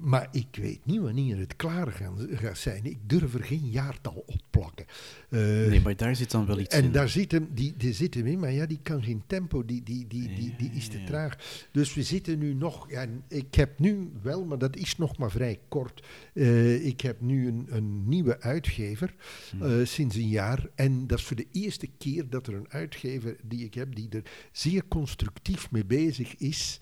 [0.00, 2.84] Maar ik weet niet wanneer het klaar gaan- gaat zijn.
[2.84, 4.84] Ik durf er geen jaartal op plakken.
[5.30, 6.92] Eh, Nee, maar daar zit dan wel iets en in.
[6.92, 9.82] daar zit hem, die, die zit hem in, maar ja, die kan geen tempo, die,
[9.82, 11.36] die, die, die, die is te traag.
[11.72, 15.30] Dus we zitten nu nog, ja, ik heb nu wel, maar dat is nog maar
[15.30, 16.06] vrij kort.
[16.34, 19.14] eh, ik heb nu een, een nieuwe uitgever
[19.50, 19.62] Hmm.
[19.62, 20.66] eh, sinds een jaar.
[20.74, 24.08] En dat is voor de eerste keer dat er een uitgever die ik heb, die
[24.10, 24.22] er
[24.52, 26.80] zeer constructief mee bezig is.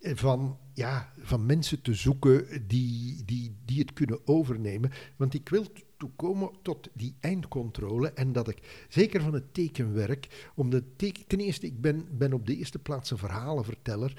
[0.00, 4.90] Van, ja, van mensen te zoeken die, die, die het kunnen overnemen.
[5.16, 5.66] Want ik wil
[5.98, 11.66] toekomen tot die eindcontrole en dat ik, zeker van het tekenwerk, omdat teken, ten eerste,
[11.66, 14.12] ik ben, ben op de eerste plaats een verhalenverteller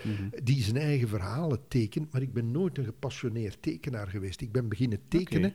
[0.43, 4.41] die zijn eigen verhalen tekent, maar ik ben nooit een gepassioneerd tekenaar geweest.
[4.41, 5.53] Ik ben beginnen tekenen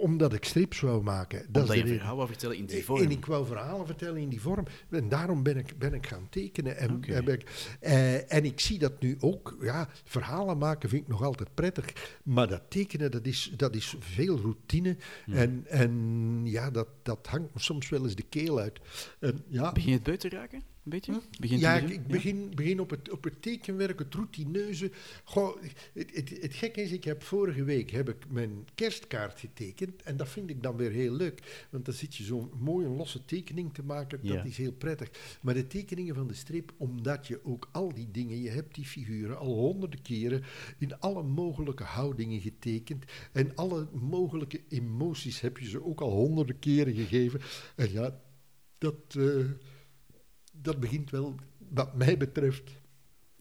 [0.00, 1.38] omdat ik strips wou maken.
[1.48, 3.10] Dat Omdat is je verhaal wou vertellen in die En vorm.
[3.10, 4.64] ik wou verhalen vertellen in die vorm.
[4.90, 6.76] En daarom ben ik, ben ik gaan tekenen.
[6.76, 7.44] En, ik,
[7.80, 9.56] eh, en ik zie dat nu ook.
[9.60, 12.18] Ja, verhalen maken vind ik nog altijd prettig.
[12.22, 14.96] Maar dat tekenen, dat is, dat is veel routine.
[15.44, 18.80] En, en ja, dat, dat hangt me soms wel eens de keel uit.
[19.20, 20.62] En, ja, Begin je het buiten te raken?
[20.84, 21.20] Een beetje?
[21.40, 24.90] Begint ja, ik, begin, begin op, het, op het tekenwerk, het routineuze.
[25.24, 25.62] Goh,
[25.92, 30.02] het, het, het gekke is, ik heb vorige week heb ik mijn kerstkaart getekend.
[30.02, 31.66] En dat vind ik dan weer heel leuk.
[31.70, 34.18] Want dan zit je zo'n mooie losse tekening te maken.
[34.22, 34.42] Dat Ja.
[34.44, 35.10] is heel prettig.
[35.40, 38.84] Maar de tekeningen van de strip, omdat je ook al die dingen, je hebt die
[38.86, 40.42] figuren al honderden keren
[40.78, 43.04] in alle mogelijke houdingen getekend.
[43.32, 47.40] En alle mogelijke emoties heb je ze ook al honderden keren gegeven.
[47.76, 48.20] En ja,
[48.78, 48.96] dat...
[49.18, 49.36] eh,
[50.64, 51.34] dat begint wel,
[51.68, 52.70] wat mij betreft,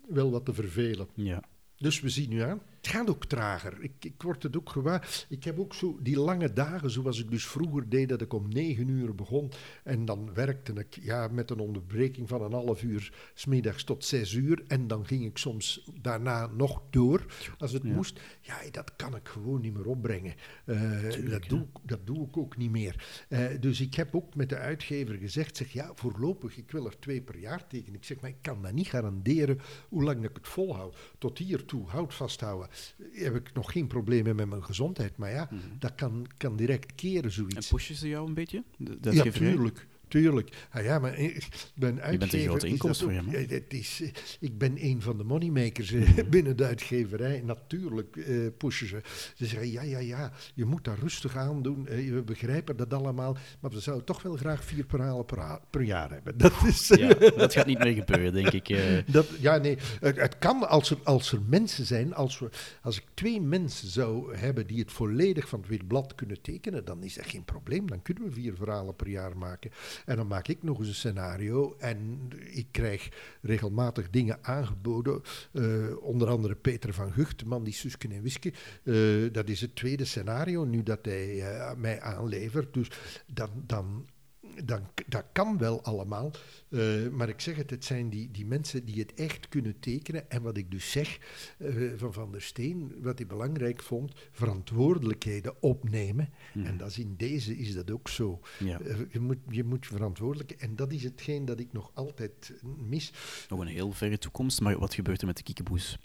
[0.08, 1.08] wel wat te vervelen.
[1.14, 1.44] Ja.
[1.78, 2.62] Dus we zien nu aan.
[2.84, 3.78] Het gaat ook trager.
[3.84, 5.26] Ik, ik word het ook gewaar.
[5.30, 8.48] Ik heb ook zo die lange dagen, zoals ik dus vroeger deed, dat ik om
[8.50, 9.52] negen uur begon.
[9.84, 14.34] En dan werkte ik ja, met een onderbreking van een half uur, smiddags tot zes
[14.34, 14.64] uur.
[14.68, 17.26] En dan ging ik soms daarna nog door,
[17.58, 17.94] als het Ja.
[17.94, 18.20] moest.
[18.42, 20.34] Ja, dat kan ik gewoon niet meer opbrengen.
[20.66, 23.26] Eh, dat, doe, ik- dat doe ik ook niet meer.
[23.30, 27.00] Eh, dus ik heb ook met de uitgever gezegd, zeg ja, voorlopig, ik wil er
[27.00, 27.96] twee per jaar tekenen.
[27.96, 29.60] Ik zeg, maar ik kan dat niet garanderen
[29.90, 30.98] hoe lang ik het volhoud.
[31.18, 32.72] Tot hiertoe, houd vasthouden,
[33.14, 35.18] heb ik nog geen problemen met mijn gezondheid.
[35.18, 35.50] Maar ja,
[35.80, 37.26] dat kan, kan direct keren, Mhm.
[37.26, 37.70] En zoiets.
[37.70, 38.64] pushen ze jou een beetje?
[38.78, 39.88] De Ja, tuurlijk.
[40.14, 40.50] Tuurlijk.
[40.72, 41.38] Ah, ja, maar eh,
[41.76, 42.40] mijn uitgever...
[42.40, 44.10] een grote inkomst voor hem, het is, eh,
[44.40, 46.30] ik ben een van de moneymakers eh, Mhm.
[46.30, 47.42] binnen de uitgeverij.
[47.46, 49.02] Natuurlijk eh, pushen ze.
[49.36, 51.84] Ze zeggen, ja, ja, ja, je moet daar rustig aan doen.
[51.86, 53.38] We begrijpen dat allemaal.
[53.60, 55.26] Maar we zouden toch wel graag vier verhalen
[55.70, 56.38] per, jaar hebben.
[56.44, 56.88] Dat is...
[56.88, 58.78] Ja, dat gaat niet meer gebeuren, denk ik.
[59.12, 62.50] Dat, ja, nee, het, het kan als er, als er mensen zijn, als, we,
[62.82, 67.04] als ik twee mensen zou hebben die het volledig van het Weerblad kunnen tekenen, dan
[67.04, 67.88] is dat geen probleem.
[67.88, 69.72] Dan kunnen we vier verhalen per jaar maken.
[70.06, 73.10] En dan maak ik nog eens een scenario en ik krijg
[73.42, 75.22] regelmatig dingen aangeboden.
[75.52, 78.54] eh, onder andere Peter van Gucht, de man die Suske en Wiske.
[78.84, 78.96] eh,
[79.32, 82.74] dat is het tweede scenario nu dat hij eh, mij aanlevert.
[82.74, 82.88] Dus
[83.28, 83.50] dan...
[83.66, 84.06] dan
[84.66, 86.32] dan, dat kan wel allemaal.
[86.70, 90.30] eh, maar ik zeg het, het zijn die, die mensen die het echt kunnen tekenen.
[90.30, 91.20] En wat ik dus zeg
[91.58, 96.30] eh, van Van der Steen, wat hij belangrijk vond, verantwoordelijkheden opnemen.
[96.54, 98.40] En dat is in deze is dat ook zo.
[98.60, 98.80] Ja.
[98.80, 100.52] Eh, je, moet, je moet verantwoordelijk...
[100.52, 103.14] En dat is hetgeen dat ik nog altijd mis.
[103.50, 105.98] Nog een heel verre toekomst, maar wat gebeurt er met de kiekeboes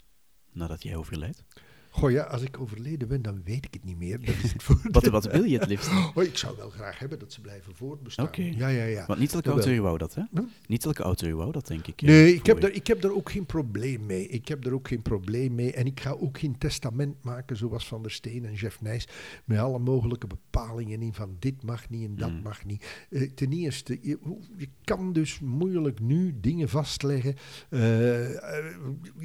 [0.51, 1.43] nadat jij overlijdt?
[1.91, 4.25] Goh ja, als ik overleden ben, dan weet ik het niet meer.
[4.25, 4.65] Dat is het.
[4.91, 5.89] Wat, wat wil je het liefst?
[6.15, 8.25] Oh, ik zou wel graag hebben dat ze blijven voortbestaan.
[8.25, 8.41] Oké.
[8.41, 9.05] Ja, ja, ja.
[9.05, 10.21] Want niet elke auteur wou dat, hè?
[10.31, 10.41] Hm?
[10.67, 12.01] Niet elke auteur wou dat, denk ik.
[12.01, 14.27] Nee, ik heb, daar, ik heb daar ook geen probleem mee.
[14.27, 15.73] Ik heb daar ook geen probleem mee.
[15.73, 19.07] En ik ga ook geen testament maken zoals Van der Steen en Jeff Nijs.
[19.45, 22.41] Met alle mogelijke bepalingen in van dit mag niet en dat Mm.
[22.41, 23.05] mag niet.
[23.09, 24.17] Eh, ten eerste, je,
[24.57, 27.35] je kan dus moeilijk nu dingen vastleggen.
[27.69, 28.75] eh, eh,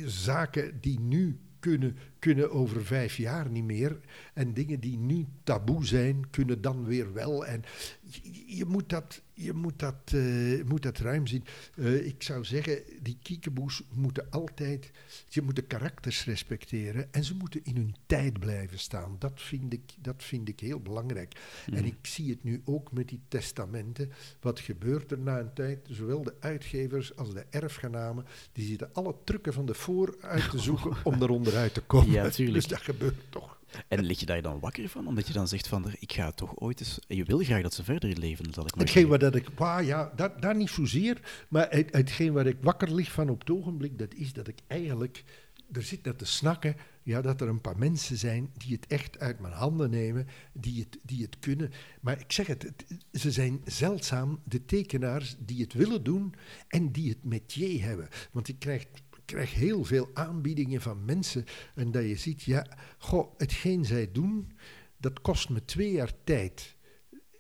[0.07, 4.01] zaken die nu kunnen, kunnen over vijf jaar niet meer.
[4.35, 7.47] En dingen die nu taboe zijn, kunnen dan weer wel.
[7.47, 7.62] En
[8.01, 11.45] je, je moet dat, je moet dat, eh, moet dat ruim zien.
[11.76, 14.91] Eh, ik zou zeggen, die kiekeboes moeten altijd...
[15.28, 19.16] Je moet de karakters respecteren en ze moeten in hun tijd blijven staan.
[19.18, 21.35] Dat vind ik, dat vind ik heel belangrijk.
[21.72, 24.12] En ik zie het nu ook met die testamenten.
[24.41, 25.78] Wat gebeurt er na een tijd?
[25.89, 30.59] Zowel de uitgevers als de erfgenamen, die zitten alle trucken van de voor uit te
[30.68, 32.11] zoeken om er onderuit te komen.
[32.11, 32.22] Ja.
[32.55, 33.54] Dus dat gebeurt toch.
[33.89, 35.07] En lig je daar dan wakker van?
[35.07, 36.99] Omdat je dan zegt van, ik ga toch ooit eens...
[37.09, 39.49] En je wil graag dat ze verder leven, zal ik maar Hetgeen dat ik,
[39.83, 43.51] ja, dat, daar niet zozeer, maar het, hetgeen waar ik wakker lig van op het
[43.51, 45.25] ogenblik, dat is dat ik eigenlijk
[45.72, 49.18] er zit naar te snakken, ja, dat er een paar mensen zijn die het echt
[49.18, 51.72] uit mijn handen nemen, die het, die het kunnen.
[52.01, 56.35] Maar ik zeg het, het- ze zijn zeldzaam de tekenaars die het willen doen
[56.68, 58.09] en die het métier hebben.
[58.33, 58.87] Want ik krijg,
[59.25, 61.45] krijg heel veel aanbiedingen van mensen
[61.75, 62.66] en dat je ziet, ja,
[62.99, 64.53] goh, hetgeen zij doen,
[64.97, 66.77] dat kost me twee jaar tijd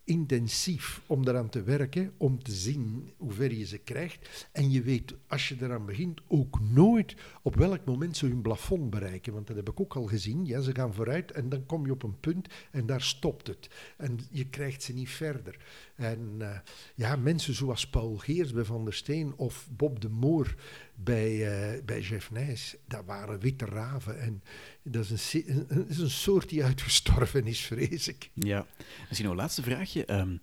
[0.04, 4.48] intensief om eraan te werken, om te zien hoe ver je ze krijgt.
[4.52, 7.14] En je weet, als je eraan begint, ook nooit
[7.46, 9.32] op welk moment ze hun plafond bereiken.
[9.32, 10.44] Want dat heb ik ook al gezien.
[10.46, 13.68] Ja, ze gaan vooruit en dan kom je op een punt en daar stopt het.
[13.96, 15.56] En je krijgt ze niet verder.
[15.94, 16.58] En eh,
[16.94, 20.54] ja, mensen zoals Paul Geers bij Van der Steen of Bob de Moor
[20.94, 21.32] bij,
[21.74, 24.20] eh, bij Jeff Nijs, dat waren witte raven.
[24.20, 24.42] En
[24.82, 28.30] dat is een- is een soort die uitgestorven is, vrees ik.
[28.34, 28.66] Ja.
[29.00, 30.04] Misschien nog een laatste vraagje.
[30.04, 30.36] Ehm,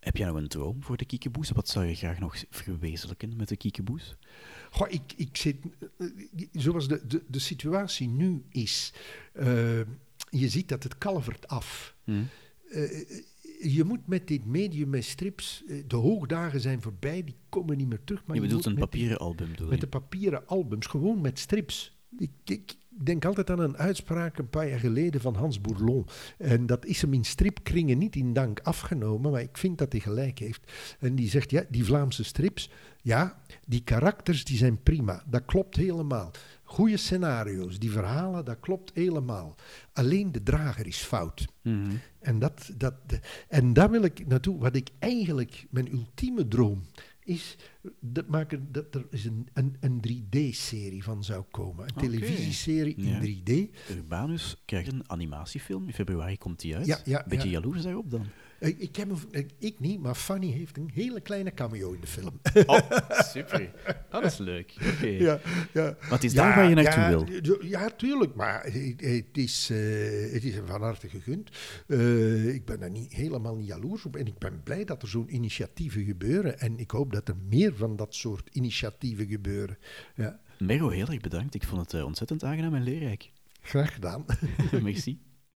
[0.00, 1.50] heb jij nou een droom voor de kiekeboes?
[1.50, 4.16] Wat zou je graag nog verwezenlijken met de kiekeboes?
[4.70, 5.56] Goh, ik, ik zit,
[5.98, 6.06] eh,
[6.52, 8.92] zoals de, de, de situatie nu is,
[9.32, 9.78] eh,
[10.30, 11.96] je ziet dat het kalvert af.
[12.04, 12.22] Hm?
[12.70, 12.82] Eh,
[13.62, 18.04] je moet met dit medium, met strips, de hoogdagen zijn voorbij, die komen niet meer
[18.04, 18.26] terug.
[18.26, 21.98] Maar je bedoelt moet een papieren album, Met de papieren albums, gewoon met strips.
[22.18, 26.06] Ik, ik denk altijd aan een uitspraak een paar jaar geleden van Hans Bourlon.
[26.38, 30.00] En dat is hem in stripkringen niet in dank afgenomen, maar ik vind dat hij
[30.00, 30.72] gelijk heeft.
[30.98, 32.70] En die zegt, ja, die Vlaamse strips,
[33.02, 35.22] ja, die karakters die zijn prima.
[35.26, 36.30] Dat klopt helemaal.
[36.64, 39.54] Goede scenario's, die verhalen, dat klopt helemaal.
[39.92, 41.46] Alleen de drager is fout.
[41.62, 41.90] Mhm.
[42.18, 42.94] En, dat, dat,
[43.48, 44.58] en daar wil ik naartoe.
[44.58, 46.82] Wat ik eigenlijk, mijn ultieme droom
[47.30, 47.56] is
[48.00, 51.84] dat, maken, dat er is een, een, een 3D-serie van zou komen.
[51.88, 53.20] Een televisieserie Ja.
[53.20, 53.52] in 3D.
[53.90, 55.86] Urbanus krijgt een animatiefilm.
[55.86, 56.86] In februari komt die uit.
[56.86, 57.52] Ja, ja, Beetje ja.
[57.52, 58.26] jaloers daarop dan.
[58.60, 62.06] Ik, ik, heb een, ik, niet, maar Fanny heeft een hele kleine cameo in de
[62.06, 62.40] film.
[62.66, 62.78] Oh,
[63.32, 63.70] super.
[64.10, 64.74] Dat is leuk.
[64.94, 65.06] Oké.
[65.06, 65.40] ja,
[65.72, 65.96] ja.
[66.00, 67.64] Maar het is daar waar je naartoe ja, wil.
[67.64, 69.78] Ja, tuurlijk, maar het, het is, eh,
[70.32, 71.50] het is hem van harte gegund.
[71.86, 75.08] Eh, ik ben daar niet, helemaal niet jaloers op en ik ben blij dat er
[75.08, 76.58] zo'n initiatieven gebeuren.
[76.58, 79.78] En ik hoop dat er meer van dat soort initiatieven gebeuren.
[80.14, 81.54] Ja, heel erg bedankt.
[81.54, 83.30] Ik vond het eh, ontzettend aangenaam en leerrijk.
[83.60, 84.24] graag gedaan.
[84.82, 85.18] Merci.